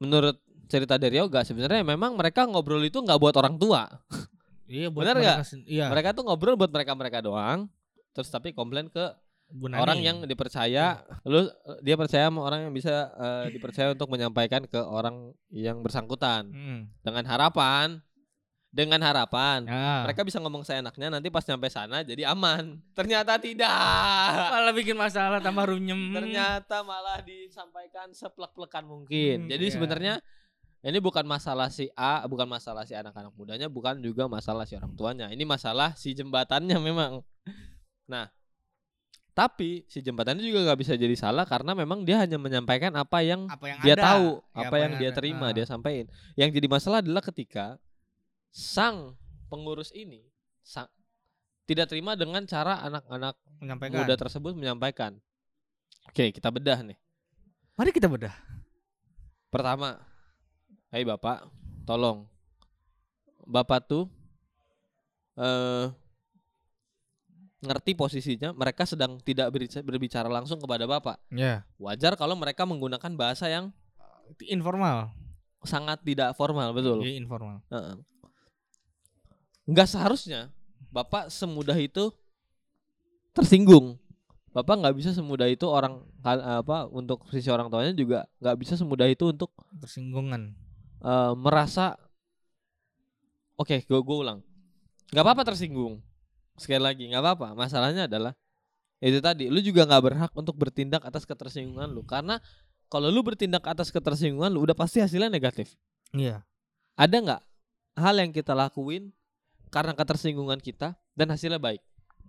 menurut 0.00 0.40
cerita 0.64 0.96
dari 0.96 1.20
Yoga 1.20 1.44
sebenarnya 1.44 1.84
memang 1.84 2.16
mereka 2.16 2.48
ngobrol 2.48 2.80
itu 2.80 3.04
nggak 3.04 3.20
buat 3.20 3.36
orang 3.36 3.60
tua. 3.60 3.84
Iya, 4.64 4.88
buat 4.88 5.04
Bener 5.04 5.20
mereka 5.20 5.44
Iya. 5.68 5.92
mereka 5.92 6.16
tuh 6.16 6.24
ngobrol 6.24 6.56
buat 6.56 6.72
mereka 6.72 6.96
mereka 6.96 7.20
doang 7.20 7.68
terus 8.16 8.30
tapi 8.30 8.54
komplain 8.56 8.88
ke 8.88 9.12
Orang 9.54 9.98
yang 10.00 10.16
dipercaya 10.22 10.98
lu 11.22 11.46
dia 11.78 11.94
percaya 11.94 12.26
sama 12.26 12.42
orang 12.42 12.66
yang 12.66 12.72
bisa 12.72 12.90
eh, 13.14 13.46
dipercaya 13.50 13.92
untuk 13.92 14.08
menyampaikan 14.08 14.64
ke 14.64 14.78
orang 14.78 15.30
yang 15.48 15.78
bersangkutan 15.78 16.50
Hmm. 16.50 16.80
dengan 17.00 17.22
harapan 17.24 18.02
dengan 18.68 18.98
harapan 19.00 19.62
Ya. 19.62 20.02
mereka 20.02 20.22
bisa 20.22 20.38
ngomong 20.38 20.62
seenaknya 20.62 21.06
nanti 21.08 21.30
pas 21.30 21.42
nyampe 21.42 21.68
sana 21.68 22.02
jadi 22.02 22.26
aman 22.26 22.82
ternyata 22.90 23.38
tidak 23.38 23.70
malah 24.50 24.74
bikin 24.74 24.98
masalah 24.98 25.38
tambah 25.38 25.62
runyem. 25.64 26.10
ternyata 26.10 26.82
malah 26.82 27.22
disampaikan 27.22 28.10
seplek-plekan 28.10 28.82
mungkin 28.82 29.46
Hmm, 29.46 29.48
jadi 29.48 29.64
iya. 29.64 29.72
sebenarnya 29.72 30.14
ini 30.82 30.98
bukan 30.98 31.22
masalah 31.22 31.70
si 31.70 31.86
A 31.94 32.26
bukan 32.26 32.44
masalah 32.44 32.82
si 32.82 32.92
anak-anak 32.92 33.30
mudanya 33.32 33.70
bukan 33.70 34.02
juga 34.02 34.26
masalah 34.26 34.66
si 34.66 34.74
orang 34.74 34.90
tuanya 34.92 35.30
ini 35.30 35.46
masalah 35.46 35.94
si 35.94 36.10
jembatannya 36.10 36.74
memang 36.76 37.22
nah 38.04 38.26
tapi 39.34 39.82
si 39.90 39.98
jembatannya 39.98 40.40
juga 40.40 40.62
nggak 40.62 40.78
bisa 40.78 40.94
jadi 40.94 41.10
salah 41.12 41.42
karena 41.42 41.74
memang 41.74 42.06
dia 42.06 42.22
hanya 42.22 42.38
menyampaikan 42.38 42.94
apa 42.94 43.18
yang 43.18 43.50
apa 43.50 43.66
yang 43.66 43.78
dia 43.82 43.94
ada. 43.94 44.04
tahu 44.06 44.28
Ya, 44.54 44.58
apa 44.62 44.76
yang 44.78 44.92
dia 44.94 45.10
ada. 45.10 45.16
terima 45.18 45.46
dia 45.50 45.66
sampaikan 45.66 46.06
yang 46.34 46.48
jadi 46.48 46.70
masalah 46.70 47.02
adalah 47.02 47.18
ketika 47.20 47.74
sang 48.48 49.18
pengurus 49.50 49.90
ini 49.90 50.22
sang, 50.62 50.86
tidak 51.66 51.90
terima 51.90 52.14
dengan 52.14 52.46
cara 52.46 52.78
anak-anak 52.80 53.34
muda 53.90 54.14
tersebut 54.14 54.54
menyampaikan 54.54 55.18
oke 56.06 56.24
kita 56.30 56.48
bedah 56.48 56.78
nih 56.80 56.98
Mari 57.74 57.90
kita 57.90 58.06
bedah. 58.06 58.30
pertama 59.50 59.98
hai 60.88 61.02
bapak 61.02 61.42
tolong 61.82 62.22
bapak 63.42 63.82
tuh 63.82 64.06
eh 65.34 65.90
ngerti 67.64 67.92
posisinya 67.92 68.52
mereka 68.52 68.84
sedang 68.84 69.16
tidak 69.18 69.48
berbicara, 69.80 70.28
langsung 70.28 70.60
kepada 70.60 70.84
bapak 70.84 71.16
Ya. 71.28 71.64
wajar 71.76 72.14
kalau 72.14 72.34
mereka 72.34 72.62
menggunakan 72.62 73.10
bahasa 73.14 73.48
yang 73.48 73.72
informal. 74.44 75.10
sangat 75.62 75.96
tidak 76.00 76.32
formal 76.34 76.70
betul 76.70 77.00
Iya, 77.00 77.16
informal. 77.16 77.64
Heeh. 77.68 77.96
Nggak 79.64 79.88
seharusnya 79.88 80.52
bapak 80.90 81.28
semudah 81.28 81.74
itu 81.74 82.12
tersinggung. 83.32 83.96
Bapak 84.52 84.78
nggak 84.78 84.94
bisa 84.94 85.10
semudah 85.10 85.48
itu 85.48 85.66
orang 85.66 86.04
apa 86.22 86.86
untuk 86.86 87.26
sisi 87.26 87.48
orang 87.48 87.66
tuanya 87.66 87.90
juga 87.90 88.22
nggak 88.38 88.56
bisa 88.56 88.76
semudah 88.76 89.08
itu 89.08 89.26
untuk 89.26 89.50
Tersinggungan. 89.74 90.54
eh, 91.00 91.32
merasa 91.34 91.98
oke 93.56 93.82
gue 93.82 93.98
gue 93.98 94.16
ulang 94.16 94.38
nggak 95.10 95.20
apa-apa 95.20 95.42
tersinggung 95.44 95.98
sekali 96.54 96.82
lagi 96.82 97.04
nggak 97.10 97.22
apa-apa 97.22 97.48
masalahnya 97.54 98.06
adalah 98.06 98.32
itu 98.98 99.18
tadi 99.18 99.50
lu 99.50 99.58
juga 99.58 99.84
nggak 99.84 100.02
berhak 100.02 100.32
untuk 100.32 100.54
bertindak 100.54 101.02
atas 101.02 101.26
ketersinggungan 101.26 101.90
lu 101.90 102.02
karena 102.02 102.38
kalau 102.86 103.10
lu 103.10 103.20
bertindak 103.20 103.66
atas 103.66 103.90
ketersinggungan 103.90 104.48
lu 104.48 104.62
udah 104.62 104.76
pasti 104.76 105.02
hasilnya 105.02 105.28
negatif 105.28 105.74
Iya. 106.14 106.46
ada 106.94 107.16
nggak 107.18 107.42
hal 107.98 108.14
yang 108.18 108.30
kita 108.30 108.54
lakuin 108.54 109.10
karena 109.70 109.90
ketersinggungan 109.94 110.62
kita 110.62 110.94
dan 111.18 111.26
hasilnya 111.34 111.58
baik? 111.58 111.82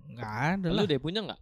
Enggak 0.10 0.30
ada 0.58 0.68
lah. 0.74 0.82
Lu 0.82 0.90
deh 0.90 0.98
punya 0.98 1.22
nggak? 1.22 1.42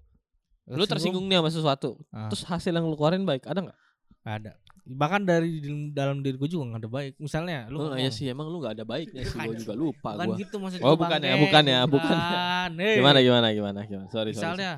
Lu 0.75 0.83
tersinggung 0.83 1.27
nih 1.27 1.39
sama 1.39 1.51
sesuatu, 1.51 1.99
Ah. 2.11 2.27
terus 2.27 2.43
hasil 2.43 2.71
yang 2.71 2.83
lu 2.83 2.95
keluarin 2.95 3.23
baik, 3.23 3.47
ada 3.47 3.63
nggak? 3.63 3.79
Nggak 4.23 4.35
ada. 4.43 4.51
Bahkan 4.83 5.23
dari 5.23 5.57
di- 5.57 5.89
dalam 5.89 6.19
diri 6.19 6.35
gue 6.35 6.45
juga 6.45 6.67
nggak 6.69 6.81
ada 6.83 6.91
baik. 6.91 7.13
Misalnya 7.17 7.71
lu 7.71 7.77
Oh 7.77 7.83
ngomong, 7.87 7.99
iya 7.99 8.09
sih, 8.09 8.27
emang 8.27 8.47
lu 8.47 8.59
nggak 8.59 8.75
ada 8.75 8.83
baiknya 8.83 9.23
sih, 9.23 9.37
gua 9.37 9.55
juga 9.55 9.73
lupa 9.73 10.09
Bukan 10.13 10.27
gua. 10.27 10.35
gitu 10.37 10.55
maksud 10.57 10.79
Oh, 10.79 10.93
bukan 10.93 11.19
ya, 11.19 11.33
bukan 11.37 11.63
ya, 11.63 11.79
bukan. 11.85 12.11
Bukan. 12.11 12.69
Eh, 12.83 12.95
Gimana 12.97 13.19
gimana 13.19 13.47
gimana 13.49 13.79
gimana? 13.83 14.07
Sorry 14.09 14.31
sorry. 14.31 14.43
Misalnya 14.55 14.71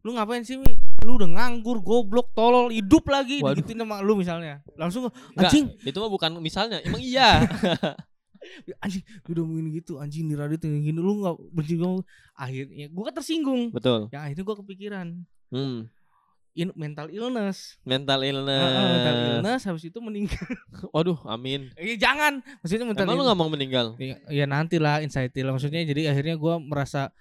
lu 0.00 0.10
ngapain 0.12 0.40
sih 0.42 0.56
Mi? 0.56 0.72
Lu 1.00 1.16
udah 1.16 1.28
nganggur, 1.28 1.80
goblok, 1.80 2.32
tolol, 2.32 2.68
hidup 2.68 3.04
lagi 3.06 3.40
Waduh. 3.40 3.52
digituin 3.54 3.78
sama 3.78 4.00
lu 4.00 4.12
misalnya. 4.14 4.64
Langsung 4.74 5.08
Nggak, 5.08 5.44
anjing, 5.46 5.64
itu 5.78 5.96
mah 5.98 6.08
bukan 6.08 6.30
misalnya, 6.38 6.80
emang 6.80 7.00
iya. 7.00 7.44
anjing 8.84 9.04
lu 9.22 9.30
udah 9.30 9.42
ngomongin 9.42 9.66
gitu, 9.74 9.92
anjing 9.96 10.24
di 10.24 10.32
radio 10.32 10.56
gini 10.56 10.92
lu 10.94 11.20
nggak 11.20 11.36
benci 11.50 11.74
gue. 11.76 12.00
Akhirnya 12.34 12.88
gua 12.88 13.04
kan 13.08 13.14
tersinggung. 13.16 13.68
Betul. 13.70 14.08
Ya 14.08 14.24
akhirnya 14.24 14.40
gua 14.42 14.56
kepikiran 14.56 15.06
Hmm. 15.50 15.90
In, 16.52 16.68
mental 16.74 17.06
illness. 17.08 17.78
Mental 17.82 18.20
illness. 18.20 18.60
Heeh, 18.62 18.86
mental 18.90 19.16
illness 19.30 19.60
habis 19.64 19.84
itu 19.84 19.98
meninggal. 19.98 20.46
Waduh, 20.94 21.18
amin. 21.24 21.70
Eh, 21.74 21.94
jangan. 21.94 22.42
Maksudnya 22.60 22.86
mental 22.86 23.04
Emang 23.06 23.16
lu 23.18 23.22
nggak 23.24 23.38
mau 23.38 23.48
meninggal? 23.48 23.86
Ya, 23.96 24.16
ya 24.28 24.44
nanti 24.44 24.76
lah 24.78 25.00
anxiety 25.00 25.40
lah 25.40 25.54
maksudnya 25.54 25.82
jadi 25.82 26.10
akhirnya 26.10 26.34
gua 26.34 26.58
merasa 26.58 27.12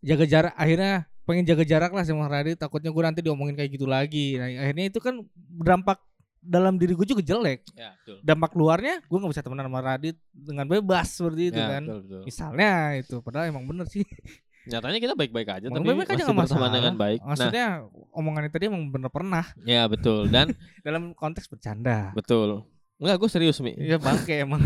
jaga 0.00 0.24
jarak 0.24 0.54
akhirnya 0.56 1.04
pengen 1.22 1.44
jaga 1.44 1.62
jarak 1.62 1.92
lah 1.92 2.02
sama 2.02 2.26
Radit 2.26 2.56
takutnya 2.56 2.90
gua 2.90 3.12
nanti 3.12 3.20
diomongin 3.20 3.54
kayak 3.54 3.70
gitu 3.70 3.84
lagi 3.84 4.34
nah 4.34 4.48
akhirnya 4.48 4.88
itu 4.88 4.98
kan 4.98 5.20
berdampak 5.36 6.00
dalam 6.40 6.80
diri 6.80 6.96
gue 6.96 7.04
juga 7.04 7.20
jelek 7.20 7.68
Ya, 7.76 7.92
betul. 8.00 8.16
dampak 8.24 8.56
luarnya 8.56 9.04
gue 9.04 9.12
nggak 9.12 9.28
bisa 9.28 9.44
temenan 9.44 9.68
sama 9.68 9.84
Radit 9.84 10.16
dengan 10.32 10.64
bebas 10.64 11.12
seperti 11.12 11.52
itu 11.52 11.60
Ya, 11.60 11.68
kan 11.68 11.82
betul, 11.84 12.00
betul. 12.00 12.22
misalnya 12.24 12.70
itu 12.96 13.14
padahal 13.20 13.52
emang 13.52 13.68
bener 13.68 13.84
sih 13.86 14.08
Nyatanya 14.70 14.98
kita 14.98 15.14
baik-baik 15.14 15.48
aja 15.50 15.66
Emang 15.66 15.76
tapi 15.76 15.86
baik-baik 15.90 16.10
aja 16.10 16.22
masih 16.22 16.30
berteman 16.30 16.46
masalah. 16.46 16.70
dengan 16.72 16.94
baik. 16.94 17.18
Nah, 17.18 17.26
maksudnya 17.28 17.66
omongannya 18.10 18.50
tadi 18.50 18.64
emang 18.66 18.82
bener 18.86 19.10
pernah 19.10 19.44
ya 19.62 19.82
betul 19.84 20.26
dan 20.26 20.54
dalam 20.86 21.10
konteks 21.12 21.46
bercanda 21.46 22.14
betul. 22.14 22.64
Enggak, 22.96 23.16
gue 23.16 23.28
serius 23.28 23.56
Mi. 23.58 23.72
Iya 23.74 23.96
bangke 23.96 24.44
emang 24.44 24.60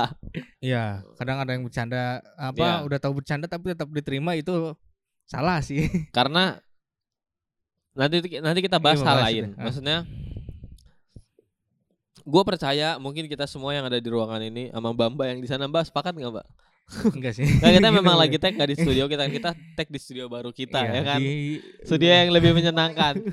Iya 0.64 1.04
kadang 1.14 1.38
ada 1.38 1.52
yang 1.52 1.62
bercanda 1.62 2.18
apa 2.34 2.58
Iya. 2.58 2.84
udah 2.84 2.98
tahu 2.98 3.20
bercanda 3.20 3.44
tapi 3.44 3.70
tetap 3.70 3.86
diterima 3.88 4.32
itu 4.32 4.72
salah 5.24 5.60
sih 5.60 5.84
Karena 6.16 6.56
nanti 7.92 8.22
nanti 8.38 8.60
kita 8.60 8.78
bahas 8.78 8.98
hal 9.00 9.20
lain. 9.20 9.42
itu. 9.44 9.54
Ah. 9.54 9.64
Maksudnya 9.68 9.96
gue 12.22 12.42
percaya 12.42 12.96
mungkin 12.96 13.24
kita 13.24 13.44
semua 13.44 13.72
yang 13.72 13.84
ada 13.84 13.96
di 13.96 14.08
ruangan 14.08 14.40
ini 14.40 14.68
sama 14.68 14.92
Bamba 14.92 15.24
yang 15.26 15.40
di 15.40 15.48
sana 15.48 15.64
Mbak 15.64 15.88
sepakat 15.88 16.12
nggak 16.12 16.28
Mbak? 16.30 16.46
Enggak 16.88 17.32
sih. 17.34 17.44
Nah, 17.44 17.70
kita 17.70 17.88
memang 17.94 18.16
Gitu. 18.16 18.22
lagi 18.24 18.36
tag 18.38 18.54
di 18.58 18.74
studio 18.74 19.04
kita 19.06 19.24
kita 19.36 19.50
tag 19.74 19.88
di 19.88 19.98
studio 19.98 20.24
baru 20.26 20.50
kita 20.50 20.80
Iya, 20.80 20.90
ya 20.90 21.02
kan. 21.04 21.20
di- 21.20 21.60
Studio 21.82 22.08
yang 22.08 22.30
lebih 22.30 22.52
menyenangkan. 22.52 23.14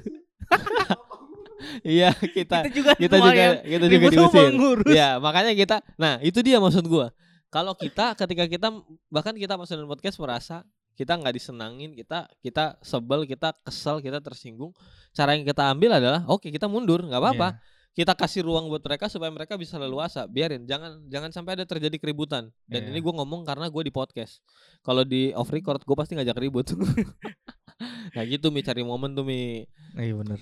Iya 1.81 2.13
kita 2.13 2.67
kita 2.69 2.69
juga 2.69 2.91
kita 2.93 3.15
juga 3.17 3.43
kita 3.63 3.85
juga 3.89 4.07
diusir. 4.12 4.50
ngurus. 4.53 4.91
Ya 4.91 5.17
makanya 5.17 5.50
kita. 5.51 5.81
Nah 5.95 6.21
itu 6.21 6.39
dia 6.39 6.62
maksud 6.62 6.85
gua. 6.85 7.09
Kalau 7.47 7.74
kita 7.74 8.13
ketika 8.13 8.45
kita 8.45 8.67
bahkan 9.07 9.33
kita 9.33 9.55
nonton 9.55 9.88
podcast 9.88 10.19
merasa 10.19 10.62
kita 10.93 11.15
nggak 11.15 11.33
disenangin, 11.33 11.91
kita 11.91 12.29
kita 12.39 12.77
sebel, 12.79 13.24
kita 13.24 13.55
kesel, 13.62 13.97
kita 13.97 14.19
tersinggung. 14.19 14.75
Cara 15.12 15.33
yang 15.33 15.43
kita 15.43 15.63
ambil 15.65 15.95
adalah 15.95 16.21
oke 16.27 16.47
kita 16.47 16.67
mundur, 16.67 17.01
nggak 17.01 17.17
apa-apa. 17.17 17.50
Iya. 17.50 17.74
Kita 17.96 18.12
kasih 18.12 18.44
ruang 18.44 18.68
buat 18.68 18.84
mereka 18.84 19.08
supaya 19.08 19.32
mereka 19.32 19.56
bisa 19.56 19.80
leluasa. 19.80 20.28
Biarin, 20.28 20.68
jangan 20.68 21.00
jangan 21.08 21.32
sampai 21.32 21.56
ada 21.56 21.64
terjadi 21.64 21.96
keributan. 21.96 22.52
Dan 22.68 22.86
Iya. 22.86 22.92
ini 22.92 23.00
gua 23.00 23.24
ngomong 23.24 23.48
karena 23.48 23.72
gue 23.72 23.82
di 23.82 23.90
podcast. 23.90 24.44
Kalau 24.84 25.02
di 25.02 25.32
off 25.32 25.48
record 25.48 25.80
gue 25.80 25.96
pasti 25.96 26.12
ngajak 26.14 26.36
ribut. 26.36 26.68
nah 28.16 28.24
gitu 28.24 28.52
mi 28.52 28.60
cari 28.60 28.84
momen 28.84 29.16
tuh 29.16 29.24
mi. 29.24 29.64
Nah, 29.96 30.04
Iya 30.04 30.12
bener. 30.14 30.40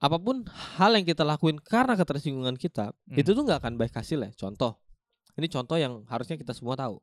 Apa 0.00 0.16
pun 0.16 0.46
hal 0.78 0.96
yang 0.96 1.04
kita 1.04 1.20
lakuin 1.20 1.60
karena 1.60 1.92
ketersinggungan 1.92 2.56
kita, 2.56 2.94
Hmm. 3.04 3.18
itu 3.18 3.36
tuh 3.36 3.42
nggak 3.42 3.60
akan 3.60 3.74
baik 3.76 3.92
hasilnya. 3.92 4.32
Contoh, 4.32 4.80
ini 5.36 5.44
contoh 5.44 5.76
yang 5.76 6.06
harusnya 6.06 6.38
kita 6.38 6.56
semua 6.56 6.72
tahu. 6.72 7.02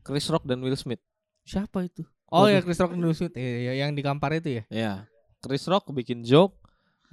Chris 0.00 0.26
Rock 0.26 0.42
dan 0.42 0.58
Will 0.58 0.74
Smith. 0.74 0.98
Siapa 1.44 1.84
itu? 1.84 2.02
Oh 2.26 2.44
Waduh. 2.44 2.50
ya 2.50 2.60
Chris 2.60 2.80
Rock 2.80 2.92
Will 2.92 3.12
Smith 3.12 3.36
Iya, 3.36 3.70
iya, 3.70 3.72
yang 3.84 3.94
di 3.94 4.02
kampar 4.02 4.34
itu 4.34 4.48
ya. 4.50 4.62
Ya, 4.66 4.92
Chris 5.38 5.62
Rock 5.68 5.92
bikin 5.92 6.24
joke, 6.24 6.56
Oh. 6.56 6.63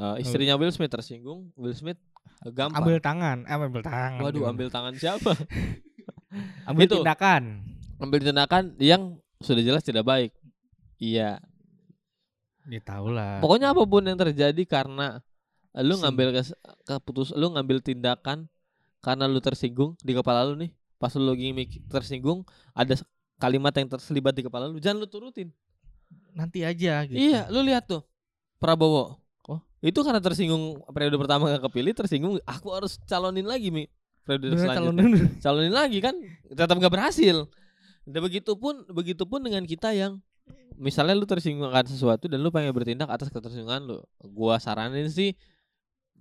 Uh, 0.01 0.17
istrinya 0.17 0.57
Will 0.57 0.73
Smith 0.73 0.89
tersinggung, 0.89 1.53
Will 1.53 1.77
Smith 1.77 2.01
uh, 2.41 2.49
gampang. 2.49 2.81
Ambil 2.81 2.97
tangan, 2.97 3.37
eh, 3.45 3.53
ambil 3.53 3.85
tangan. 3.85 4.19
Waduh, 4.19 4.41
gimana? 4.41 4.51
ambil 4.51 4.67
tangan 4.67 4.93
siapa? 4.97 5.31
ambil 6.69 6.85
Itu. 6.89 6.95
tindakan. 6.99 7.43
ambil 8.01 8.19
tindakan 8.19 8.63
yang 8.81 9.01
sudah 9.37 9.61
jelas 9.61 9.85
tidak 9.85 10.01
baik. 10.01 10.33
Iya, 10.97 11.37
Ya 12.65 12.77
tahu 12.81 13.09
lah. 13.09 13.41
pokoknya 13.41 13.73
apa 13.73 13.81
pun 13.85 14.05
yang 14.05 14.17
terjadi 14.17 14.61
karena 14.65 15.17
lu 15.77 15.97
ngambil 15.97 16.29
kes- 16.33 16.57
keputus, 16.83 17.33
lu 17.33 17.53
ngambil 17.53 17.81
tindakan 17.81 18.45
karena 19.01 19.25
lu 19.25 19.37
tersinggung 19.37 19.97
di 20.01 20.13
kepala 20.13 20.45
lu 20.45 20.57
nih. 20.57 20.73
Pas 20.97 21.09
lu 21.17 21.29
lagi 21.29 21.49
tersinggung, 21.89 22.45
ada 22.73 22.93
kalimat 23.41 23.73
yang 23.73 23.89
terselibat 23.89 24.37
di 24.37 24.45
kepala 24.45 24.69
lu, 24.69 24.77
jangan 24.77 25.01
lu 25.01 25.07
turutin. 25.09 25.49
Nanti 26.33 26.61
aja 26.61 27.01
gitu. 27.09 27.17
Iya, 27.17 27.49
lu 27.49 27.65
lihat 27.65 27.89
tuh 27.89 28.05
Prabowo. 28.61 29.20
Itu 29.81 30.05
karena 30.05 30.21
tersinggung 30.21 30.85
periode 30.93 31.17
pertama 31.17 31.49
gak 31.49 31.65
kepilih 31.69 31.93
tersinggung 31.97 32.37
aku 32.45 32.69
harus 32.71 33.01
calonin 33.09 33.49
lagi 33.49 33.73
mi. 33.73 33.89
Periode 34.21 34.53
Bener, 34.53 34.61
selanjutnya. 34.61 34.77
calonin. 34.77 35.11
calonin 35.43 35.73
lagi 35.73 35.97
kan 35.99 36.15
tetap 36.53 36.75
gak 36.77 36.93
berhasil. 36.93 37.49
Dan 38.05 38.19
begitupun 38.21 38.89
begitupun 38.93 39.41
dengan 39.41 39.65
kita 39.65 39.93
yang 39.93 40.21
misalnya 40.77 41.17
lu 41.17 41.25
tersinggung 41.25 41.69
akan 41.69 41.85
sesuatu 41.89 42.25
dan 42.29 42.41
lu 42.41 42.49
pengen 42.49 42.73
bertindak 42.73 43.09
atas 43.09 43.29
ketersinggungan 43.29 43.85
lu 43.85 43.97
gua 44.33 44.57
saranin 44.57 45.05
sih 45.13 45.37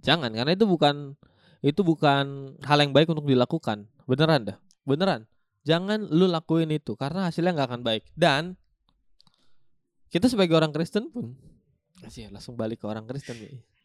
jangan 0.04 0.28
karena 0.36 0.52
itu 0.52 0.68
bukan 0.68 1.16
itu 1.64 1.80
bukan 1.80 2.56
hal 2.64 2.78
yang 2.80 2.92
baik 2.96 3.12
untuk 3.12 3.28
dilakukan. 3.28 3.88
Beneran 4.08 4.48
dah 4.48 4.56
beneran. 4.88 5.28
Jangan 5.68 6.08
lu 6.08 6.24
lakuin 6.24 6.72
itu 6.72 6.96
karena 6.96 7.28
hasilnya 7.28 7.52
nggak 7.52 7.68
akan 7.68 7.82
baik. 7.84 8.02
Dan 8.16 8.56
kita 10.08 10.26
sebagai 10.26 10.56
orang 10.56 10.72
Kristen 10.72 11.12
pun 11.12 11.36
sih 12.08 12.24
langsung 12.32 12.56
balik 12.56 12.80
ke 12.80 12.86
orang 12.88 13.04
Kristen 13.04 13.36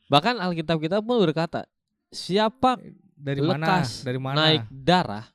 bahkan 0.08 0.40
Alkitab 0.40 0.80
kita 0.80 1.04
pun 1.04 1.20
berkata 1.20 1.68
siapa 2.14 2.80
Dari 3.18 3.42
mana? 3.44 3.66
lekas 3.66 4.06
Dari 4.06 4.20
mana? 4.22 4.36
naik 4.38 4.64
darah 4.72 5.26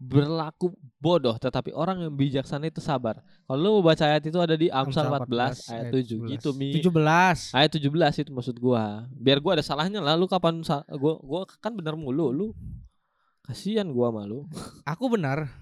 berlaku 0.00 0.72
bodoh 0.96 1.36
tetapi 1.36 1.76
orang 1.76 2.08
yang 2.08 2.12
bijaksana 2.16 2.72
itu 2.72 2.80
sabar. 2.80 3.20
Kalau 3.44 3.60
lu 3.60 3.68
mau 3.78 3.92
baca 3.92 4.00
ayat 4.08 4.24
itu 4.24 4.38
ada 4.40 4.56
di 4.56 4.72
Amsal 4.72 5.12
14, 5.12 5.28
ayat 5.68 5.92
7 5.92 6.24
gitu 6.24 6.56
Mi. 6.56 6.72
17. 6.72 7.52
Ayat 7.52 7.70
17 7.76 8.24
itu 8.24 8.32
maksud 8.32 8.56
gua. 8.56 9.04
Biar 9.12 9.44
gua 9.44 9.60
ada 9.60 9.64
salahnya 9.64 10.00
lah 10.00 10.16
lu 10.16 10.24
kapan 10.24 10.64
gua 10.96 11.20
gua 11.20 11.44
kan 11.60 11.76
bener 11.76 12.00
mulu 12.00 12.32
lu. 12.32 12.46
Kasihan 13.44 13.84
gua 13.92 14.08
malu. 14.08 14.48
Aku 14.88 15.12
benar. 15.12 15.52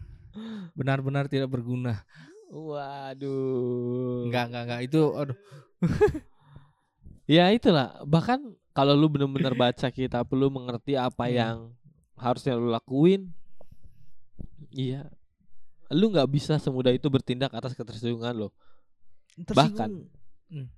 Benar-benar 0.78 1.26
tidak 1.26 1.50
berguna. 1.50 2.06
Waduh. 2.54 4.30
Enggak, 4.30 4.54
enggak, 4.54 4.62
enggak. 4.70 4.80
Itu 4.86 5.02
aduh. 5.18 5.38
Ya 7.28 7.52
itulah. 7.52 8.00
Bahkan 8.08 8.40
kalau 8.72 8.96
lu 8.96 9.12
bener-bener 9.12 9.52
baca 9.68 9.88
kitab 9.92 10.24
lu 10.32 10.48
mengerti 10.48 10.96
apa 10.96 11.28
Hmm. 11.28 11.34
yang 11.36 11.56
harusnya 12.16 12.56
lu 12.56 12.72
lakuin. 12.72 13.28
Iya. 14.72 15.06
Lu 15.92 16.08
nggak 16.12 16.28
bisa 16.28 16.56
semudah 16.56 16.92
itu 16.92 17.06
bertindak 17.08 17.52
atas 17.52 17.76
ketersinggungan 17.76 18.32
lo. 18.32 18.48
Bahkan. 19.36 19.90
Tersinggung. 19.92 20.08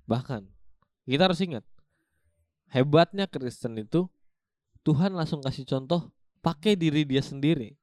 Bahkan 0.05 0.41
kita 1.07 1.27
harus 1.27 1.39
ingat 1.43 1.63
hebatnya 2.71 3.27
Kristen 3.27 3.75
itu 3.79 4.07
Tuhan 4.83 5.11
langsung 5.11 5.43
kasih 5.43 5.67
contoh 5.67 6.09
pakai 6.39 6.75
diri 6.75 7.03
dia 7.03 7.21
sendiri. 7.21 7.75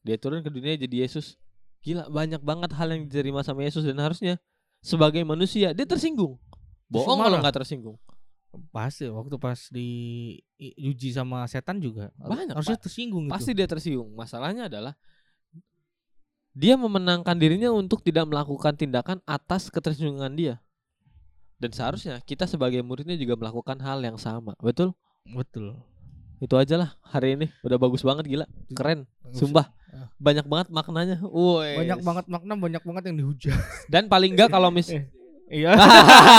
Dia 0.00 0.16
turun 0.16 0.40
ke 0.40 0.48
dunia 0.48 0.76
jadi 0.76 1.04
Yesus. 1.04 1.36
Gila 1.80 2.08
banyak 2.08 2.40
banget 2.40 2.70
hal 2.76 2.92
yang 2.92 3.08
diterima 3.08 3.44
sama 3.44 3.64
Yesus 3.64 3.84
dan 3.84 3.96
harusnya 4.00 4.36
sebagai 4.80 5.20
manusia 5.24 5.72
dia 5.76 5.84
tersinggung. 5.84 6.36
Bohong 6.90 7.18
kalau 7.22 7.38
nggak 7.38 7.56
tersinggung. 7.56 7.96
Pasti 8.74 9.06
waktu 9.06 9.38
pas 9.38 9.70
di 9.70 9.88
i- 10.58 10.74
diuji 10.74 11.14
sama 11.14 11.46
setan 11.46 11.78
juga 11.78 12.10
Banyak, 12.18 12.58
harusnya 12.58 12.74
Pak. 12.74 12.90
tersinggung 12.90 13.24
itu. 13.26 13.32
Pasti 13.32 13.50
dia 13.54 13.70
tersinggung. 13.70 14.10
Masalahnya 14.12 14.66
adalah 14.66 14.98
dia 16.50 16.74
memenangkan 16.74 17.38
dirinya 17.38 17.70
untuk 17.70 18.02
tidak 18.02 18.26
melakukan 18.26 18.74
tindakan 18.74 19.22
atas 19.22 19.70
ketersinggungan 19.70 20.34
dia. 20.34 20.58
Dan 21.62 21.70
seharusnya 21.70 22.18
kita 22.20 22.50
sebagai 22.50 22.82
muridnya 22.82 23.14
juga 23.14 23.38
melakukan 23.38 23.78
hal 23.78 24.02
yang 24.02 24.18
sama. 24.18 24.58
Betul? 24.58 24.96
Betul. 25.30 25.78
Itu 26.40 26.56
aja 26.56 26.74
lah 26.74 26.90
hari 27.04 27.36
ini. 27.38 27.46
Udah 27.62 27.76
bagus 27.76 28.02
banget 28.02 28.26
gila. 28.26 28.46
Keren. 28.72 29.06
Sumpah. 29.30 29.70
Banyak 30.16 30.48
banget 30.48 30.72
maknanya. 30.72 31.22
Woi. 31.22 31.76
Banyak 31.76 32.00
banget 32.02 32.24
makna, 32.26 32.54
banyak 32.56 32.82
banget 32.82 33.02
yang 33.12 33.16
dihujat. 33.20 33.54
Dan 33.86 34.08
paling 34.08 34.34
enggak 34.34 34.50
kalau 34.50 34.72
mis 34.74 34.90
Iya. 35.50 35.74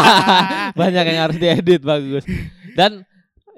banyak 0.80 1.04
yang 1.06 1.20
harus 1.28 1.38
diedit 1.38 1.84
bagus. 1.84 2.24
Dan 2.74 3.04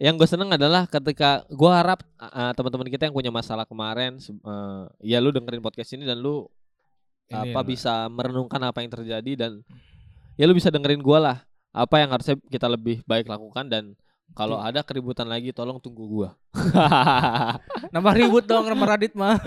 yang 0.01 0.17
gue 0.17 0.25
seneng 0.25 0.49
adalah 0.49 0.89
ketika 0.89 1.45
gue 1.47 1.71
harap 1.71 2.01
uh, 2.17 2.51
teman-teman 2.57 2.89
kita 2.89 3.05
yang 3.05 3.15
punya 3.15 3.29
masalah 3.29 3.63
kemarin, 3.63 4.17
uh, 4.43 4.89
ya 4.99 5.21
lu 5.21 5.29
dengerin 5.29 5.61
podcast 5.61 5.93
ini 5.93 6.03
dan 6.03 6.17
lu 6.17 6.49
Ini 7.29 7.53
apa 7.55 7.61
lah. 7.61 7.63
bisa 7.63 7.93
merenungkan 8.09 8.59
apa 8.59 8.83
yang 8.83 8.91
terjadi 8.91 9.31
dan 9.47 9.51
ya 10.35 10.43
lu 10.43 10.53
bisa 10.53 10.67
dengerin 10.67 10.99
gua 10.99 11.19
lah 11.21 11.37
apa 11.71 12.01
yang 12.01 12.09
harusnya 12.11 12.35
kita 12.51 12.67
lebih 12.67 12.99
baik 13.05 13.25
lakukan 13.25 13.65
dan 13.69 13.83
kalau 14.33 14.57
ada 14.57 14.81
keributan 14.81 15.29
lagi 15.29 15.53
tolong 15.53 15.77
tunggu 15.77 16.03
gua. 16.03 16.29
Nambah 17.93 18.13
ribut 18.17 18.43
dong 18.45 18.65
sama 18.65 18.85
Radit 18.89 19.13
mah. 19.13 19.37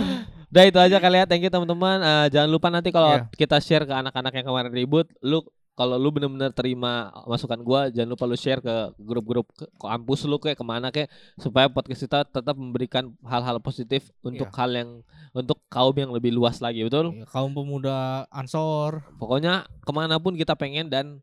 Udah 0.46 0.62
itu 0.62 0.78
aja 0.78 0.96
kali 1.02 1.18
ya. 1.20 1.24
Thank 1.26 1.42
you 1.42 1.50
teman-teman. 1.50 1.98
Eh, 2.00 2.26
jangan 2.30 2.48
lupa 2.48 2.70
nanti 2.70 2.94
kalau 2.94 3.18
Iya. 3.18 3.26
kita 3.34 3.58
share 3.58 3.82
ke 3.82 3.90
anak-anak 3.92 4.30
yang 4.30 4.46
kemarin 4.46 4.72
ribut, 4.72 5.10
lu 5.20 5.42
kalau 5.76 5.94
lu 5.94 6.08
bener-bener 6.08 6.48
terima 6.50 7.12
masukan 7.28 7.60
gua, 7.60 7.92
jangan 7.92 8.16
lupa 8.16 8.24
lu 8.24 8.32
share 8.34 8.58
ke 8.58 8.74
grup-grup 8.96 9.44
kampus 9.76 10.24
lu 10.24 10.40
kayak 10.40 10.56
ke 10.56 10.64
mana 10.64 10.88
kayak 10.88 11.06
supaya 11.36 11.68
podcast 11.68 12.00
kita 12.02 12.24
tetap 12.24 12.56
memberikan 12.56 13.12
hal-hal 13.22 13.60
positif 13.60 14.08
untuk 14.20 14.48
Iya. 14.48 14.56
hal 14.56 14.70
yang 14.72 14.90
untuk 15.30 15.60
kaum 15.68 15.92
yang 15.92 16.08
lebih 16.10 16.32
luas 16.32 16.64
lagi, 16.64 16.80
betul? 16.80 17.12
Ya, 17.12 17.28
Kaum 17.28 17.52
pemuda 17.52 18.24
Ansor. 18.32 19.04
Pokoknya 19.20 19.68
ke 19.84 19.92
mana 19.92 20.16
pun 20.16 20.32
kita 20.32 20.56
pengen 20.56 20.88
dan 20.88 21.20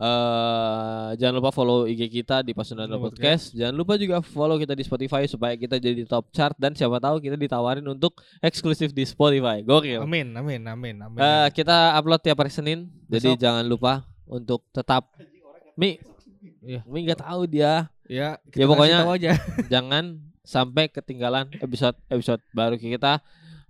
eh 0.00 1.08
jangan 1.20 1.34
lupa 1.36 1.52
follow 1.52 1.84
IG 1.84 2.08
kita 2.08 2.40
di 2.40 2.56
Pasundan 2.56 2.88
Follow 2.88 3.12
Podcast. 3.12 3.52
Jangan 3.52 3.76
lupa 3.76 4.00
juga 4.00 4.24
follow 4.24 4.56
kita 4.56 4.72
di 4.72 4.80
Spotify 4.80 5.28
supaya 5.28 5.52
kita 5.60 5.76
jadi 5.76 6.08
top 6.08 6.32
chart 6.32 6.56
dan 6.56 6.72
siapa 6.72 6.96
tahu 6.96 7.20
kita 7.20 7.36
ditawarin 7.36 7.84
untuk 7.84 8.16
eksklusif 8.40 8.96
di 8.96 9.04
Spotify. 9.04 9.60
Gokil. 9.60 10.00
Amin, 10.00 10.32
amin, 10.32 10.64
amin, 10.64 10.96
amin. 11.04 11.20
Eh, 11.20 11.48
kita 11.52 11.92
upload 12.00 12.24
tiap 12.24 12.40
hari 12.40 12.48
Senin. 12.48 12.88
Jadi 13.12 13.36
Besok. 13.36 13.44
jangan 13.44 13.64
lupa 13.68 13.92
untuk 14.24 14.64
tetap 14.72 15.12
Mi. 15.76 16.00
Iya. 16.64 16.80
Mi 16.88 17.04
nggak 17.04 17.20
tahu 17.20 17.44
dia. 17.44 17.92
ya, 18.08 18.40
ya, 18.40 18.50
kita 18.50 18.64
pokoknya- 18.66 19.04
aja. 19.04 19.32
jangan 19.72 20.18
sampai 20.40 20.88
ketinggalan 20.88 21.52
episode 21.60 21.94
episode 22.08 22.40
baru 22.50 22.80
kita. 22.80 23.20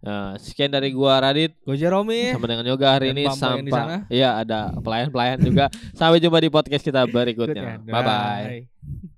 Nah, 0.00 0.32
sekian 0.40 0.72
dari 0.72 0.96
gua 0.96 1.20
Radit. 1.20 1.52
Gue 1.60 1.76
Jerome. 1.76 2.32
sama 2.32 2.48
dengan 2.48 2.64
yoga 2.64 2.96
hari 2.96 3.12
Dan 3.12 3.20
ini 3.20 3.24
sampai 3.28 4.08
iya 4.08 4.40
ada 4.40 4.72
pelayan-pelayan 4.80 5.38
juga. 5.44 5.68
Sampai 5.92 6.24
jumpa 6.24 6.40
di 6.40 6.48
podcast 6.48 6.84
kita 6.84 7.04
berikutnya. 7.04 7.84
Bye 7.84 8.04
Bye. 8.04 9.16